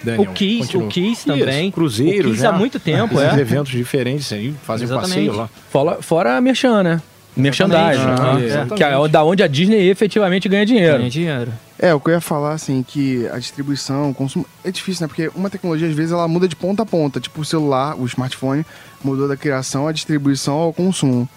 [0.03, 0.31] Daniel.
[0.31, 0.85] o Kiss, continua.
[0.87, 1.65] o Kiss também.
[1.69, 2.49] Isso, cruzeiros, O Kiss né?
[2.49, 3.41] há muito tempo, Esses é.
[3.41, 5.15] eventos diferentes aí, fazem um Exatamente.
[5.15, 5.49] passeio lá.
[5.71, 7.03] fora, fora a Merchan, né?
[7.37, 8.03] Merchandising.
[8.03, 8.75] Ah, que- exatamente.
[8.75, 10.99] que é da onde a Disney efetivamente ganha dinheiro.
[10.99, 11.53] Ganha dinheiro.
[11.81, 14.45] É, o que eu ia falar, assim, que a distribuição, o consumo.
[14.65, 15.09] É difícil, né?
[15.09, 17.21] Porque uma tecnologia, às vezes, ela muda de ponta a ponta.
[17.21, 18.67] Tipo, o celular, o smartphone,
[19.03, 21.29] mudou da criação à distribuição ao consumo.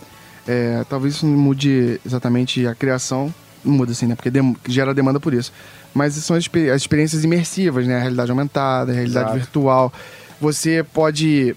[0.48, 3.32] É, talvez isso não mude exatamente a criação.
[3.64, 4.16] Não muda assim, né?
[4.16, 5.54] Porque dem- gera demanda por isso.
[5.94, 7.98] Mas são as, as experiências imersivas, né?
[7.98, 9.38] A realidade aumentada, a realidade Exato.
[9.40, 9.94] virtual.
[10.40, 11.56] Você pode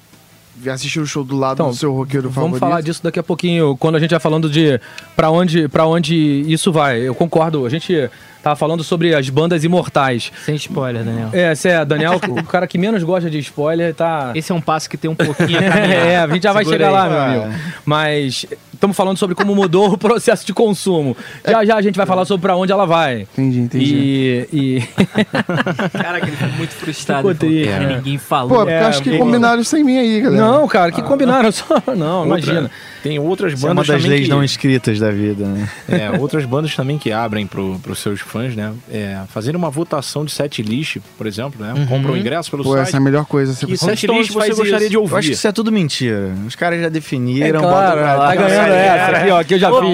[0.71, 2.61] assistir o show do lado Então, do seu roqueiro Vamos favorito.
[2.61, 4.79] falar disso daqui a pouquinho, quando a gente vai falando de
[5.17, 6.15] pra onde, pra onde
[6.47, 7.01] isso vai.
[7.01, 8.11] Eu concordo, a gente
[8.45, 10.31] tava falando sobre as bandas imortais.
[10.45, 11.31] Sem spoiler, Daniel.
[11.33, 14.33] É, cê é, Daniel, o cara que menos gosta de spoiler, tá...
[14.35, 15.59] Esse é um passo que tem um pouquinho.
[15.65, 16.93] É, a gente já vai Segura chegar aí.
[16.95, 17.61] lá, meu amigo.
[17.85, 21.17] Mas estamos falando sobre como mudou o processo de consumo.
[21.47, 23.23] Já já a gente vai falar sobre pra onde ela vai.
[23.23, 24.47] Entendi, entendi.
[24.53, 24.83] E, e...
[25.93, 27.29] Caraca, ele ficou muito frustrado.
[27.29, 27.97] Ficou triste, "Cara, né?
[27.97, 28.51] Ninguém falou.
[28.51, 30.43] Pô, porque É, acho que combinaram sem mim aí, galera.
[30.43, 31.83] Não, cara, que combinaram só.
[31.97, 32.71] Não, Outra- imagina.
[33.03, 35.69] Tem outras Isso é uma bandas das leis que, não escritas da vida, né?
[35.89, 38.73] é, outras bandas também que abrem pro, pros seus fãs, né?
[38.91, 41.73] É, fazerem uma votação de set list, por exemplo, né?
[41.73, 41.87] Uhum.
[41.87, 42.89] Compra o ingresso pelo Pô, site.
[42.89, 43.53] essa é a melhor coisa.
[43.55, 44.91] Você E set list você faz gostaria isso.
[44.91, 45.31] de Eu acho que ouvir.
[45.33, 46.31] isso é tudo mentira.
[46.47, 48.29] Os caras já É definiram, claro, botam pra lá.
[48.29, 49.85] tá ganhando essa aqui, ó, que eu já Opa!
[49.87, 49.93] fiz.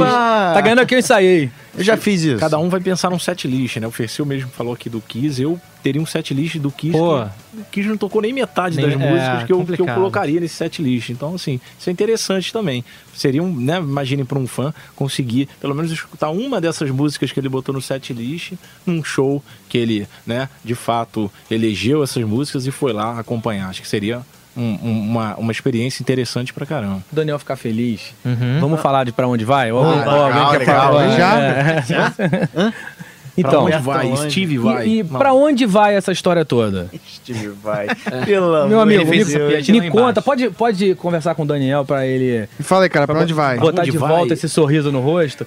[0.55, 1.51] Tá ganhando aqui, eu ensaiei.
[1.77, 2.39] Eu já fiz isso.
[2.39, 3.87] Cada um vai pensar num set list, né?
[3.87, 6.93] O Fercil mesmo falou aqui do Kiss, eu teria um set list do Kiss.
[6.93, 7.25] Pô.
[7.25, 9.87] que- O Kiss não tocou nem metade Nem- das é, músicas que eu, que eu
[9.95, 11.11] colocaria nesse set list.
[11.11, 12.85] Então, assim, isso é interessante também.
[13.15, 13.79] Seria um, né?
[13.79, 17.81] Imagine para um fã conseguir, pelo menos, escutar uma dessas músicas que ele botou no
[17.81, 18.53] set list
[18.85, 23.69] num show que ele, né, de fato, elegeu essas músicas e foi lá acompanhar.
[23.69, 24.23] Acho que seria
[24.61, 27.03] um- um- uma, uma experiência interessante pra caramba.
[27.13, 28.15] O Daniel ficar feliz.
[28.25, 28.59] Uhum.
[28.61, 29.73] Vamos falar de pra onde vai?
[29.73, 30.83] Ou, Ah, ou legal, alguém quer legal.
[30.87, 31.09] falar?
[31.17, 31.39] Já?
[31.41, 32.73] É.
[33.41, 34.07] Pra Então, onde Perto vai?
[34.07, 34.31] longe.
[34.31, 34.87] Steve vai.
[34.87, 36.91] e, e pra onde vai essa história toda?
[37.09, 37.87] Steve vai.
[38.27, 42.49] Pelo amor Meu amigo, me, me conta, pode, pode conversar com o Daniel pra ele
[42.59, 43.57] Me fala aí, cara, pra onde vai?
[43.57, 44.09] botar onde de vai?
[44.11, 45.47] volta esse sorriso no rosto?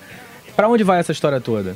[0.56, 1.76] Pra onde vai essa história toda?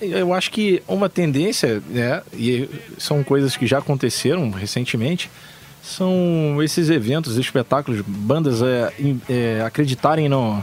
[0.00, 5.30] Eu acho que uma tendência, né, e são coisas que já aconteceram recentemente,
[5.86, 8.92] são esses eventos, espetáculos, bandas é,
[9.28, 10.62] é, acreditarem no,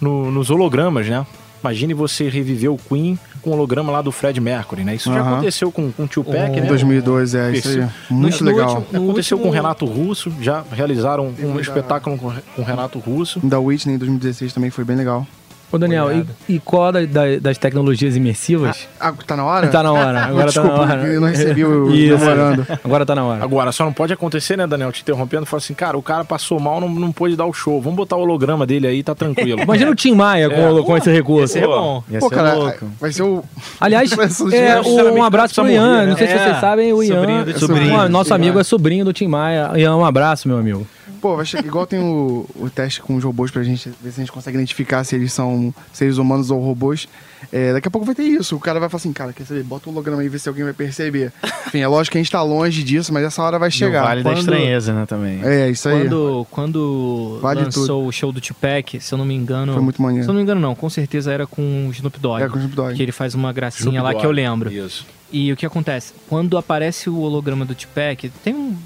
[0.00, 1.26] no- nos hologramas, né?
[1.62, 4.94] Imagine você reviver o Queen com o holograma lá do Fred Mercury, né?
[4.94, 6.66] Isso já aconteceu com, com o Tupac, Em né?
[6.66, 7.78] 2002, é isso aí.
[7.80, 7.90] Isso.
[8.08, 8.76] Muito No- no legal.
[8.78, 13.40] último- aconteceu com o Renato Russo, já realizaram um espetáculo com, com o Renato Russo.
[13.40, 15.26] Da Whitney em 2016 também foi bem legal.
[15.72, 16.26] Ô, Daniel, e, Olhada.
[16.48, 18.88] e qual da- da- das tecnologias imersivas?
[18.98, 19.68] Ah, tá na hora?
[19.68, 21.06] Tá na hora, agora Desculpa, tá na hora.
[21.06, 22.16] eu não recebi o Isso.
[22.84, 23.44] Agora tá na hora.
[23.44, 26.58] Agora, só não pode acontecer, né, Daniel, te interrompendo, falar assim, cara, o cara passou
[26.58, 29.60] mal, não, não pôde dar o show, vamos botar o holograma dele aí, tá tranquilo.
[29.62, 30.82] Imagina o Tim Maia com, É.
[30.82, 31.56] com esse recurso.
[31.56, 32.02] Esse é bom.
[32.10, 32.86] Ia Pô, ser cara, louco.
[33.00, 33.44] vai ser o.
[33.80, 34.10] Aliás,
[34.52, 35.88] é, um, abraço pro Ian.
[35.94, 36.40] morrer, Não sei se né?
[36.44, 37.14] vocês É, sabem, o Ian.
[37.20, 39.70] sobrinho do Tim Sobrinho, nosso amigo é sobrinho do Tim Maia.
[39.76, 40.86] Ian, um abraço, meu amigo.
[41.20, 44.20] Pô, vai chegar igual tem o, o teste com os robôs pra gente ver se
[44.20, 47.06] a gente consegue identificar se eles são seres humanos ou robôs.
[47.52, 48.54] É, daqui a pouco vai ter isso.
[48.56, 49.62] O cara vai falar assim, cara, quer saber?
[49.62, 51.32] Bota o holograma aí e vê se alguém vai perceber.
[51.66, 54.00] Enfim, é lógico que a gente tá longe disso, mas essa hora vai chegar.
[54.00, 55.40] No Vale da Quando- Estranheza, né, também.
[55.44, 56.02] É, isso aí.
[56.02, 58.06] Quando, quando Vale lançou tudo.
[58.08, 59.72] o show do Tupac, se eu não me engano.
[59.72, 60.24] Foi muito maneiro.
[60.24, 60.74] Se eu não me engano, não.
[60.74, 62.42] Com certeza era com o Snoop Dogg.
[62.42, 62.94] É, com o Snoop Dogg.
[62.94, 64.20] Que ele faz uma gracinha Snoop lá Dogg.
[64.20, 64.72] que eu lembro.
[64.72, 65.06] Isso.
[65.32, 66.12] E o que acontece?
[66.28, 68.76] Quando aparece o holograma do Tupac, tem um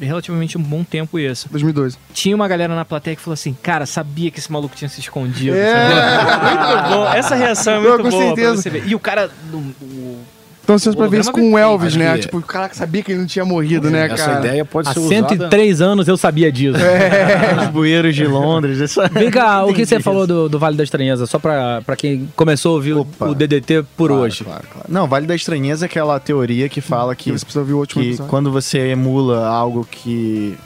[0.00, 1.48] relativamente um bom tempo isso.
[1.50, 1.96] 2012.
[2.12, 5.00] Tinha uma galera na plateia que falou assim, cara, sabia que esse maluco tinha se
[5.00, 5.56] escondido.
[5.56, 6.18] É.
[6.84, 7.12] muito bom.
[7.12, 8.62] Essa reação é Não, muito com boa pra certeza.
[8.62, 8.86] você ver.
[8.86, 9.30] E o cara...
[9.52, 10.18] o-
[10.62, 12.14] Então vocês pra ver isso com o Elvis, Acho né?
[12.14, 14.38] que- Tipo, o cara que sabia que ele não tinha morrido, né, Essa cara?
[14.46, 15.28] ideia pode Há ser usada...
[15.28, 16.78] 103 anos eu sabia disso.
[17.62, 18.80] Os bueiros de Londres.
[18.80, 19.08] Essa...
[19.08, 20.04] Vem cá, o que você isso.
[20.04, 21.26] falou do, do Vale da Estranheza?
[21.26, 23.26] Só pra, pra quem começou a ouvir o- Opa.
[23.28, 24.44] o DDT por Claro, hoje.
[24.44, 24.86] Claro, claro.
[24.88, 27.78] Não, Vale da Estranheza é aquela teoria que fala que, Que você precisa ouvir o
[27.78, 28.30] último que episódio.
[28.30, 30.56] quando você emula algo que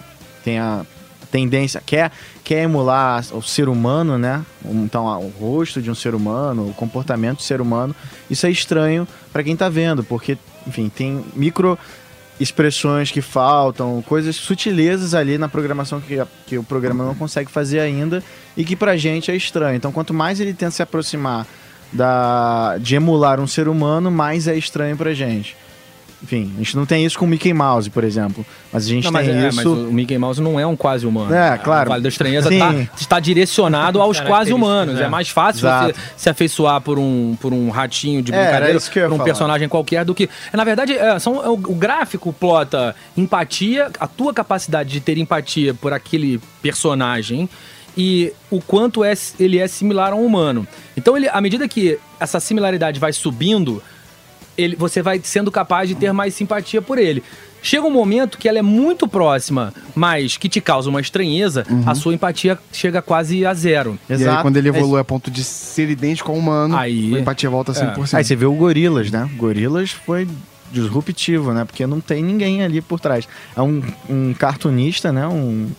[0.45, 0.83] tem a
[1.35, 2.13] tendência, quer,
[2.45, 4.47] quer emular o ser humano, né?
[4.65, 7.93] Então, o rosto de um ser humano, o comportamento do ser humano,
[8.31, 11.77] isso é estranho pra quem tá vendo, porque, enfim, tem micro
[12.39, 17.81] expressões que faltam, coisas, sutilezas ali na programação que, que o programa não consegue fazer
[17.81, 18.23] ainda
[18.57, 19.75] e que pra gente é estranho.
[19.75, 21.49] Então, quanto mais ele tenta se aproximar
[21.93, 25.57] da, de emular um ser humano, mais é estranho pra gente.
[26.25, 28.47] Enfim, a gente não tem isso com o Mickey Mouse, por exemplo.
[28.73, 29.57] Mas a gente Não, mas, tem é, isso.
[29.57, 31.35] mas o Mickey Mouse não é um quase humano.
[31.35, 31.87] É, claro.
[31.87, 34.99] O Vale da Estranheza tá, está direcionado aos quase humanos.
[34.99, 35.05] é.
[35.05, 35.93] É mais fácil Exato.
[35.95, 39.03] você se afeiçoar por um, por um ratinho de É, era brincadeira, isso que eu
[39.03, 39.27] ia por um falar.
[39.27, 40.31] personagem qualquer, do que.
[40.53, 45.19] Na verdade, é, são, é o, o gráfico plota empatia, a tua capacidade de ter
[45.19, 47.49] empatia por aquele personagem.
[47.97, 50.67] E o quanto é, ele é similar a um humano.
[50.97, 53.81] Então, ele, à medida que essa similaridade vai subindo,
[54.57, 57.23] ele, você vai sendo capaz de ter mais simpatia por ele.
[57.63, 61.95] Chega um momento que ela é muito próxima, mas que te causa uma estranheza, a
[61.95, 63.99] sua empatia chega quase a zero.
[64.09, 67.49] E aí, quando ele evolui a ponto de ser idêntico ao humano, Aí- a empatia
[67.49, 68.19] volta a 100%.
[68.19, 69.31] Aí você vê o Gorilas, né?
[69.39, 70.29] Gorilas foi
[70.71, 71.65] disruptivo, né?
[71.65, 73.27] Porque não tem ninguém ali por trás.
[73.57, 75.27] É um, um cartunista, né?
[75.27, 75.71] Um,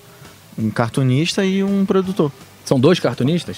[0.57, 2.32] um cartunista e um produtor.
[2.63, 3.57] São dois cartunistas?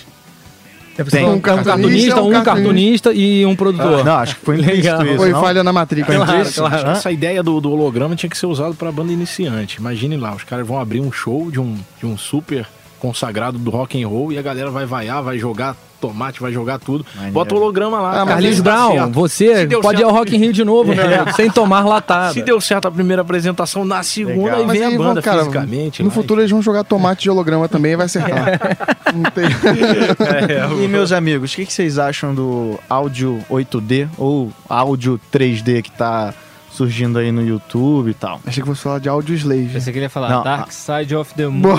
[0.98, 1.26] É, Tem.
[1.26, 2.54] Um um cartunista, cartunista, um um cartunista.
[2.54, 4.04] cartunista e um produtor.
[4.04, 5.06] Não, acho que foi Legal.
[5.06, 5.42] isso, Foi não?
[5.42, 6.26] falha na matrícula.
[6.26, 6.76] Claro, claro.
[6.76, 9.78] Acho que Essa ideia do, do holograma tinha que ser usado para banda iniciante.
[9.80, 12.66] Imagine lá, os caras vão abrir um show de um, de um super
[13.00, 16.80] consagrado do rock and roll e a galera vai vaiar, vai jogar tomate, vai jogar
[16.80, 17.06] tudo.
[17.16, 17.34] Maneiro.
[17.34, 18.22] Bota o holograma lá.
[18.22, 21.04] Ah, mas Carlinhos Brown, você pode ir certo- ao Rock in Rio de novo, meu
[21.06, 22.34] amigo, sem tomar latada.
[22.34, 24.60] Se deu certo a primeira apresentação, na segunda Legal.
[24.60, 26.02] aí Mas vem aí a vão, banda cara, fisicamente.
[26.04, 28.60] No lá, futuro eles vão jogar tomate de holograma também e vai acertar.
[29.14, 29.46] Não tem...
[30.84, 35.92] E meus amigos, o que, que vocês acham do áudio 8D ou áudio 3D que
[35.92, 36.34] tá
[36.72, 38.40] surgindo aí no YouTube e tal?
[38.46, 39.70] Achei que fosse falar de áudio slave.
[39.74, 41.78] Pensei que ele ia falar Não, Dark Side of the Moon.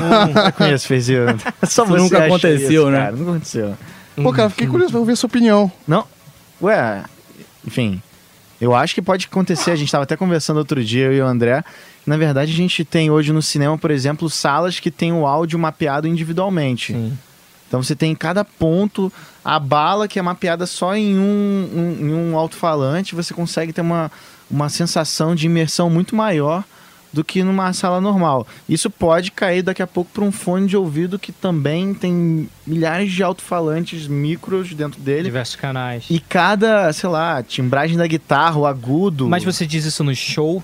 [0.57, 1.21] Conheço, fez isso.
[1.65, 2.99] Só você nunca aconteceu, isso, né?
[2.99, 3.75] Cara, nunca aconteceu.
[4.23, 5.71] Pô, cara, fiquei curioso pra ouvir a sua opinião.
[5.87, 6.05] Não.
[6.63, 7.05] Ué,
[7.67, 8.03] enfim.
[8.61, 9.71] Eu acho que pode acontecer.
[9.71, 11.65] A gente estava até conversando outro dia, eu e o André.
[12.05, 15.59] Na verdade, a gente tem hoje no cinema, por exemplo, salas que tem o áudio
[15.59, 16.93] mapeado individualmente.
[16.93, 17.17] Sim.
[17.69, 19.13] Então você tem em cada ponto
[19.45, 23.15] a bala que é mapeada só em um, um- em um alto-falante.
[23.15, 24.11] Você consegue ter uma,
[24.51, 26.65] uma sensação de imersão muito maior
[27.13, 28.47] do que numa sala normal.
[28.69, 33.11] Isso pode cair daqui a pouco para um fone de ouvido que também tem milhares
[33.13, 35.25] de alto-falantes micros dentro dele.
[35.25, 36.05] Diversos canais.
[36.11, 39.29] E cada, sei lá, timbragem da guitarra, o agudo.
[39.29, 40.63] Mas você diz isso no show?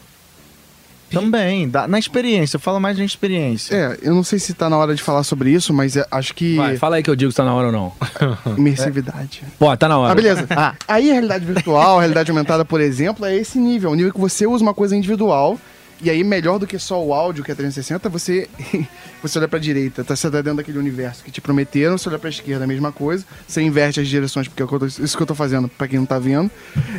[1.11, 3.75] Também, dá- na experiência, fala mais na experiência.
[3.75, 6.35] É, eu não sei se tá na hora de falar sobre isso, mas é- acho
[6.35, 6.57] que.
[6.57, 7.93] Vai, fala aí que eu digo se tá na hora ou não.
[8.59, 9.43] Imersividade.
[9.59, 10.13] Pô, tá na hora.
[10.13, 10.47] Ah, beleza.
[10.57, 10.75] Ah.
[10.89, 13.91] Aí a realidade virtual, a realidade aumentada, por exemplo, é esse nível.
[13.91, 15.59] O nível que você usa uma coisa individual.
[16.03, 18.49] E aí, melhor do que só o áudio, que é 360, você,
[19.23, 20.05] você olha pra direita.
[20.05, 21.97] Tá, você tá dentro daquele universo que te prometeram.
[21.97, 23.25] Você olha pra esquerda, a mesma coisa.
[23.47, 26.19] Você inverte as direções, porque é isso que eu tô fazendo, pra quem não tá
[26.19, 26.51] vendo.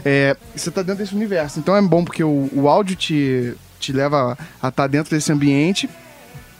[0.04, 1.60] É, você tá dentro desse universo.
[1.60, 5.90] Então é bom porque o, o áudio te, te leva a estar dentro desse ambiente.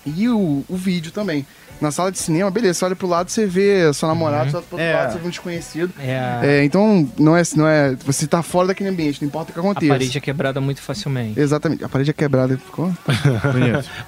[0.06, 1.46] E o, o vídeo também.
[1.82, 4.66] Na sala de cinema, beleza, você olha pro lado, você vê seu namorado, você olha
[4.66, 4.94] pro outro É.
[4.96, 5.92] lado, você vê um desconhecido.
[6.00, 7.96] É, É, então, não é, não é.
[8.06, 9.92] Você tá fora daquele ambiente, não importa o que a aconteça.
[9.94, 11.40] parede é quebrada muito facilmente.
[11.40, 11.84] Exatamente.
[11.84, 12.92] A parede é quebrada, ficou?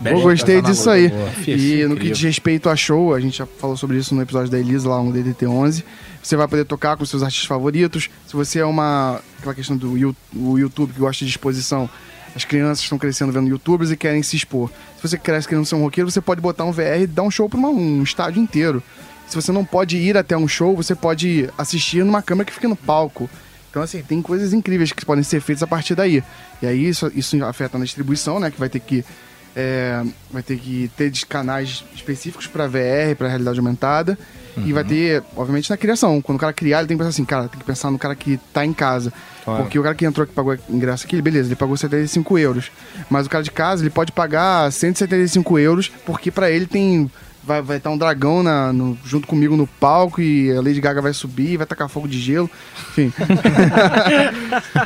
[0.05, 1.09] Eu gostei disso aí.
[1.09, 1.29] Boa.
[1.47, 4.49] E no que diz respeito a show, a gente já falou sobre isso no episódio
[4.49, 5.83] da Elisa, lá no DDT11.
[6.21, 8.09] Você vai poder tocar com seus artistas favoritos.
[8.27, 9.21] Se você é uma.
[9.39, 9.93] aquela questão do
[10.35, 11.89] o YouTube que gosta de exposição,
[12.37, 14.69] as crianças estão crescendo vendo youtubers e querem se expor.
[14.95, 17.31] Se você cresce querendo ser um roqueiro, você pode botar um VR e dar um
[17.31, 18.81] show para um estádio inteiro.
[19.27, 22.67] Se você não pode ir até um show, você pode assistir numa câmera que fica
[22.67, 23.27] no palco.
[23.69, 26.23] Então, assim, tem coisas incríveis que podem ser feitas a partir daí.
[26.61, 28.51] E aí, isso, isso afeta na distribuição, né?
[28.51, 29.03] Que vai ter que,
[29.55, 34.17] é, vai ter que ter canais específicos para VR, para realidade aumentada.
[34.65, 36.21] E vai ter, obviamente, na criação.
[36.21, 38.15] Quando o cara criar, ele tem que pensar assim, cara, tem que pensar no cara
[38.15, 39.13] que tá em casa.
[39.45, 42.71] Porque o cara que entrou que pagou ingresso aqui, beleza, ele pagou 75 euros.
[43.09, 47.09] Mas o cara de casa, ele pode pagar 175 euros, porque para ele tem
[47.43, 51.01] vai vai estar um dragão na, no- junto comigo no palco e a Lady Gaga
[51.01, 52.51] vai subir, vai tacar fogo de gelo.
[52.89, 53.13] Enfim,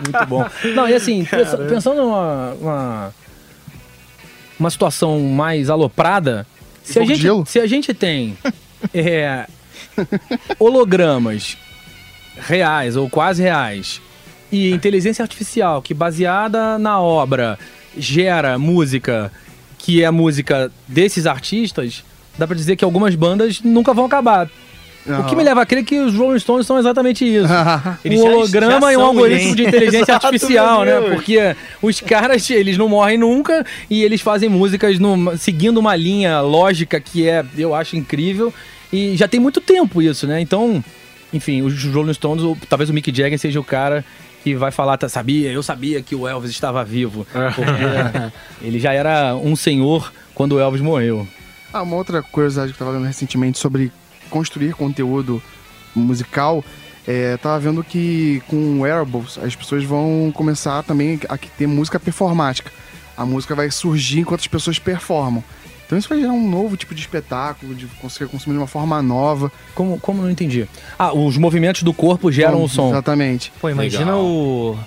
[0.04, 0.46] Muito bom.
[0.76, 3.14] Não, e assim, pensa- pensando numa uma,
[4.60, 6.46] uma situação mais aloprada,
[6.84, 7.46] se a, gente, gelo?
[7.48, 8.38] se a gente tem
[8.94, 9.48] é,
[10.60, 11.58] hologramas
[12.48, 14.02] reais ou quase reais
[14.52, 17.58] e inteligência artificial que baseada na obra
[17.98, 19.32] gera música
[19.78, 22.04] que é música desses artistas,
[22.38, 24.48] dá pra dizer que algumas bandas nunca vão acabar.
[25.08, 27.48] O que me leva a crer que os Rolling Stones são exatamente isso.
[28.06, 29.56] Eles um holograma já e um algoritmo hein?
[29.56, 31.02] de inteligência Exato, artificial, né?
[31.02, 36.40] Porque os caras, eles não morrem nunca e eles fazem músicas numa- seguindo uma linha
[36.42, 38.54] lógica que é, eu acho, incrível.
[38.92, 40.42] E já tem muito tempo isso, né?
[40.42, 40.84] Então,
[41.34, 44.04] enfim, os Rolling Stones, ou talvez o Mick Jagger seja o cara
[44.44, 47.26] que vai falar, tá, sabia, eu sabia que o Elvis estava vivo.
[47.56, 51.28] Porque ele já era um senhor quando o Elvis morreu.
[51.72, 53.92] Ah, uma outra curiosidade que eu tava vendo recentemente sobre
[54.30, 55.42] construir conteúdo
[55.96, 56.64] musical,
[57.08, 62.72] é, tava vendo que com wearables as pessoas vão começar também a ter música performática.
[63.16, 65.44] A música vai surgir enquanto as pessoas performam.
[65.92, 69.02] Então isso vai gerar um novo tipo de espetáculo, de conseguir consumir de uma forma
[69.02, 69.52] nova.
[69.76, 70.66] Como, como não entendi?
[70.98, 72.90] Ah, os movimentos do corpo geram Como- o som.
[72.92, 73.52] Exatamente.
[73.60, 74.22] Pô, imagina Legal.
[74.24, 74.80] o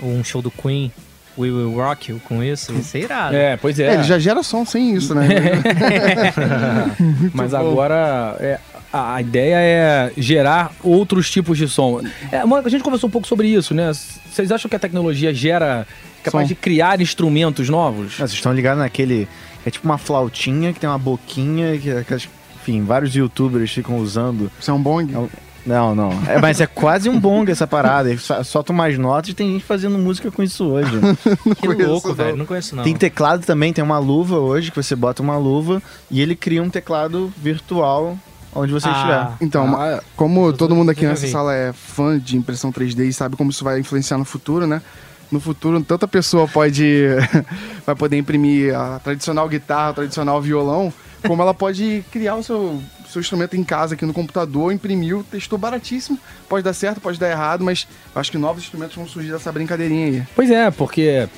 [0.00, 0.92] um show do Queen,
[1.36, 3.34] We Will Rock You com isso, isso é irado.
[3.34, 5.26] É, pois É, ele já gera som sem isso, né?
[7.34, 7.56] Mas bom.
[7.56, 8.60] agora é,
[8.92, 12.00] a, a ideia é gerar outros tipos de som.
[12.30, 13.90] É, a gente conversou um pouco sobre isso, né?
[14.30, 15.84] Vocês acham que a tecnologia gera
[16.22, 16.48] capaz Som.
[16.48, 18.14] de criar instrumentos novos?
[18.14, 19.26] Vocês estão ligados naquele.
[19.66, 24.50] É tipo uma flautinha que tem uma boquinha, que aquelas- enfim, vários youtubers ficam usando.
[24.60, 25.14] Isso é um bong.
[25.14, 25.28] É um-
[25.66, 26.10] Não, não.
[26.28, 28.10] É, mas é quase um bong essa parada.
[28.10, 30.90] Eles só- soltam umas notas e tem gente fazendo música com isso hoje.
[31.58, 32.14] Que conheço, louco, não.
[32.14, 32.36] velho.
[32.36, 32.84] Não conheço, não.
[32.84, 36.62] Tem teclado também, tem uma luva hoje que você bota uma luva e ele cria
[36.62, 38.18] um teclado virtual
[38.54, 38.92] onde você Ah.
[38.92, 39.28] estiver.
[39.40, 41.32] Então, Ah, como todo mundo aqui nessa vi.
[41.32, 44.82] sala é fã de impressão 3D e sabe como isso vai influenciar no futuro, né?
[45.30, 47.06] No futuro, tanta pessoa pode
[47.84, 50.92] vai poder imprimir a tradicional guitarra, o tradicional violão,
[51.26, 55.58] como ela pode criar o seu, seu instrumento em casa aqui no computador, imprimiu, testou
[55.58, 56.18] baratíssimo.
[56.48, 60.06] Pode dar certo, pode dar errado, mas acho que novos instrumentos vão surgir dessa brincadeirinha
[60.06, 60.22] aí.
[60.34, 61.28] Pois é, porque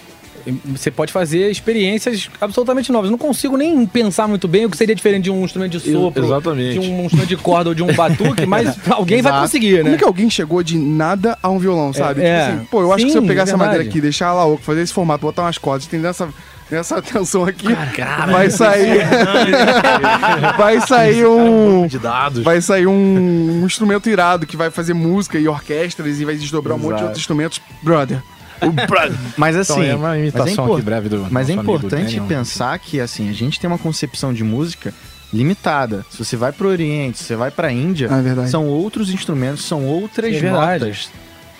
[0.65, 3.09] você pode fazer experiências absolutamente novas.
[3.09, 5.93] Eu não consigo nem pensar muito bem o que seria diferente de um instrumento de
[5.93, 6.79] sopro, Exatamente.
[6.79, 9.43] de um instrumento de corda ou de um batuque, mas alguém vai Exato.
[9.47, 9.95] conseguir, Como né?
[9.95, 12.23] é que alguém chegou de nada a um violão, sabe?
[12.23, 12.45] é.
[12.47, 14.27] Tipo assim, pô, eu acho que se eu Sim, pegar é essa madeira aqui, deixar
[14.27, 16.29] ela oco, fazer esse formato, botar umas cordas, tem nessa,
[16.71, 17.69] nessa tensão aqui,
[18.31, 19.01] vai sair.
[20.57, 21.87] vai sair um.
[21.87, 22.43] De dados.
[22.43, 22.93] Vai sair um,
[23.63, 26.95] um instrumento irado que vai fazer música e orquestras e vai desdobrar um monte de
[26.95, 27.05] Exato.
[27.05, 27.61] outros instrumentos.
[27.83, 28.23] Brother.
[29.37, 32.25] Mas assim, Então, é uma mas é, imitação aqui breve do mas é importante Daniel.
[32.27, 34.93] pensar que assim, a gente tem uma concepção de música
[35.33, 36.05] limitada.
[36.11, 39.65] Se você vai pro Oriente, se você vai pra Índia, Ah, é são outros instrumentos,
[39.65, 41.11] são outras É notas.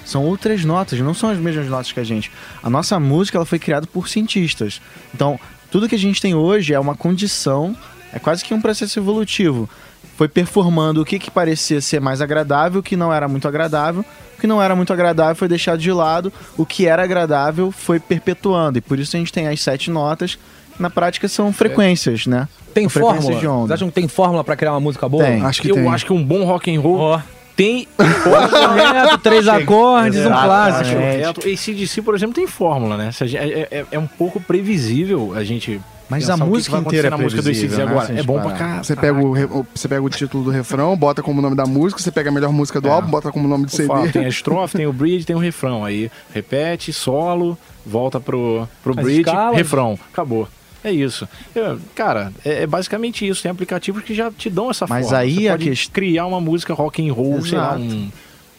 [0.05, 2.31] São outras notas, não são as mesmas notas que a gente.
[2.63, 4.81] A nossa música ela foi criada por cientistas.
[5.13, 5.39] Então,
[5.71, 7.77] tudo que a gente tem hoje é uma condição
[8.13, 9.69] É quase que um processo evolutivo.
[10.17, 14.05] Foi performando o que, que parecia ser mais agradável, o que não era muito agradável.
[14.37, 17.99] O que não era muito agradável foi deixado de lado, o que era agradável foi
[17.99, 18.79] perpetuando.
[18.79, 20.35] E por isso a gente tem as sete notas,
[20.77, 22.49] que na prática são frequências, né?
[22.75, 23.41] Tem fórmula?
[23.41, 23.61] de onda.
[23.69, 25.25] Vocês acham que tem fórmula pra criar uma música boa?
[25.25, 25.43] Tem.
[25.43, 25.89] Acho que eu tem.
[25.89, 27.21] acho que um bom rock and roll Ó.
[27.57, 30.47] tem Correto, três acordes, um Exatamente.
[30.47, 30.97] clássico.
[30.97, 31.49] correto.
[31.49, 33.11] Esse DC, por exemplo, tem fórmula, né?
[33.35, 35.81] É, é- é um pouco previsível a gente.
[36.09, 38.17] Mas a o que que música inteira é na música do né, agora.
[38.17, 38.59] É bom pra parar.
[38.59, 38.83] cá.
[38.85, 42.13] Você pega, o, você pega o título do refrão, bota como nome da música, você
[42.13, 42.93] pega a melhor música do É.
[42.93, 43.89] álbum, bota como nome do CD.
[43.89, 45.85] falo, tem a estrofe, tem o bridge, tem o refrão.
[45.85, 49.57] Aí repete, solo, volta pro, pro As bridge, escalas.
[49.57, 49.99] refrão.
[50.13, 50.49] Acabou.
[50.85, 51.29] É isso.
[51.55, 53.43] Eu- cara, é, é basicamente isso.
[53.43, 55.19] Tem aplicativos que já te dão essa Mas forma.
[55.19, 57.83] aí Você a criar uma música rock and roll, sei lá, Exato.
[57.83, 58.11] um,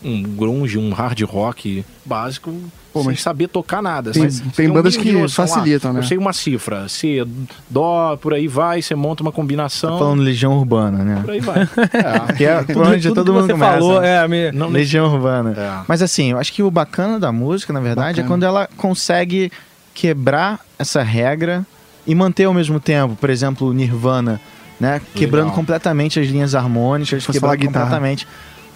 [0.04, 2.54] um grunge, um hard rock básico,
[2.94, 4.12] Pô, sem mas saber tocar nada.
[4.12, 6.00] tem- Mas tem um bandas de que noção, facilitam, ah, né?
[6.00, 7.26] Eu sei uma cifra, C,
[7.70, 11.22] Dó, por aí vai, você monta uma Tá combinação, falando Legião Urbana, né?
[11.24, 11.62] por aí vai.
[12.30, 12.34] É.
[12.34, 13.72] Que é por onde Tudo todo mundo começa.
[13.72, 14.52] falou, é, me...
[14.52, 15.54] Não, Legião Urbana.
[15.58, 15.84] É.
[15.88, 18.28] Mas assim, eu acho que o bacana da música, na verdade, é Bacana.
[18.28, 19.52] quando ela consegue
[19.94, 21.66] quebrar essa regra
[22.08, 24.40] e manter ao mesmo tempo, por exemplo, o Nirvana,
[24.80, 25.02] né?
[25.14, 28.28] Quebrando completamente as linhas harmônicas, Fosse quebrando completamente.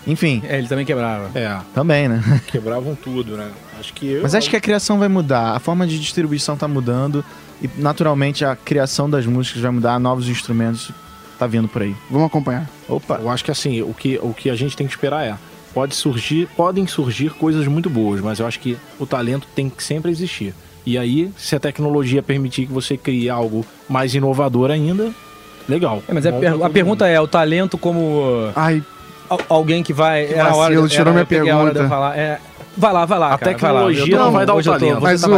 [0.06, 1.30] Enfim, É, ele também quebrava.
[1.38, 2.22] É, também, né?
[2.48, 3.50] quebravam tudo, né?
[3.80, 6.68] Acho que eu, Mas acho que a criação vai mudar, a forma de distribuição tá
[6.68, 7.24] mudando
[7.62, 10.92] e naturalmente a criação das músicas vai mudar, novos instrumentos
[11.38, 11.96] tá vindo por aí.
[12.10, 12.70] Vamos acompanhar.
[12.88, 13.20] Opa!
[13.22, 15.36] Eu acho que assim, o que, o que a gente tem que esperar é.
[15.74, 19.82] Pode surgir, podem surgir coisas muito boas, mas eu acho que o talento tem que
[19.84, 20.54] sempre existir.
[20.86, 25.12] E aí, se a tecnologia permitir que você crie algo mais inovador ainda,
[25.70, 26.02] legal.
[26.08, 27.14] É, mas a, Bom per- pra a pergunta mundo.
[27.14, 28.24] é, o talento como
[28.56, 28.82] Ai,
[29.30, 30.26] al- alguém que vai...
[30.26, 31.88] Que era a hora, era- tirou minha eu pergunta.
[31.88, 32.18] falar.
[32.18, 32.40] É,
[32.76, 33.80] vai lá, vai lá, A cara, vai lá.
[33.80, 34.96] tecnologia Eu tô- não vai dar o tô- talento.
[34.96, 35.32] você mas tá o,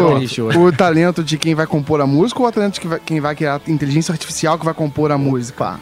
[0.65, 3.19] o talento de quem vai compor a música ou o talento de quem vai, quem
[3.19, 5.77] vai criar a inteligência artificial que vai compor a música?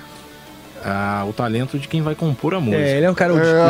[0.84, 2.82] Ah, o talento de quem vai compor a música.
[2.82, 3.34] É, ele é um cara...
[3.34, 3.62] old school.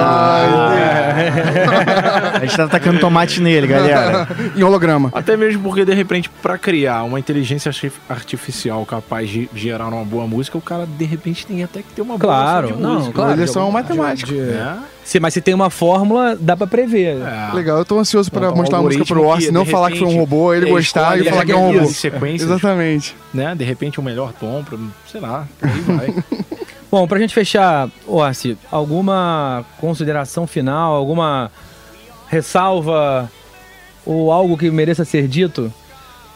[2.34, 4.28] A gente tá atacando tomate nele, galera.
[4.56, 5.10] Em holograma.
[5.14, 10.04] Até mesmo porque, de repente, para criar uma inteligência arti- artificial capaz de gerar uma
[10.06, 13.14] boa música, o cara, de repente, tem até que ter uma Claro, boa não, música.
[13.14, 13.34] claro.
[13.40, 14.34] Eles são matemáticos.
[14.34, 14.80] de- de- né?
[15.04, 17.18] Se- mas se tem uma fórmula, dá pra prever.
[17.18, 17.54] É.
[17.56, 20.08] Legal, eu tô ansioso pra um mostrar a música pro que, não falar que foi
[20.08, 21.90] um robô, ele é, gostar e falar que é um robô.
[22.34, 23.16] Exatamente.
[23.34, 23.54] né?
[23.56, 24.78] De repente, o melhor tom, pra,
[25.12, 26.16] sei lá, aí vai.
[26.92, 31.50] Bom, pra gente fechar, Orsi, alguma consideração final, alguma
[32.28, 33.32] ressalva
[34.06, 35.72] ou algo que mereça ser dito?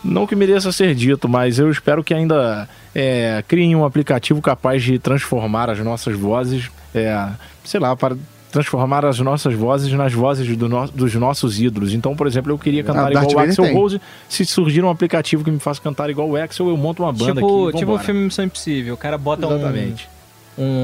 [0.03, 4.83] Não que mereça ser dito, mas eu espero que ainda é, criem um aplicativo capaz
[4.83, 7.27] de transformar as nossas vozes, é,
[7.63, 8.15] sei lá, para
[8.51, 11.91] transformar as nossas vozes nas vozes do no- dos nossos ídolos.
[11.93, 13.73] Então, por exemplo, eu queria cantar Darth igual o Axel.
[13.73, 13.99] Rose.
[14.29, 17.33] Se surgir um aplicativo que me faça cantar igual o Axel, eu monto uma banda
[17.33, 17.77] Tipo, aqui.
[17.79, 18.93] tipo o filme Missão Impossível.
[18.93, 20.05] O cara bota um, Exatamente.
[20.05, 20.14] um,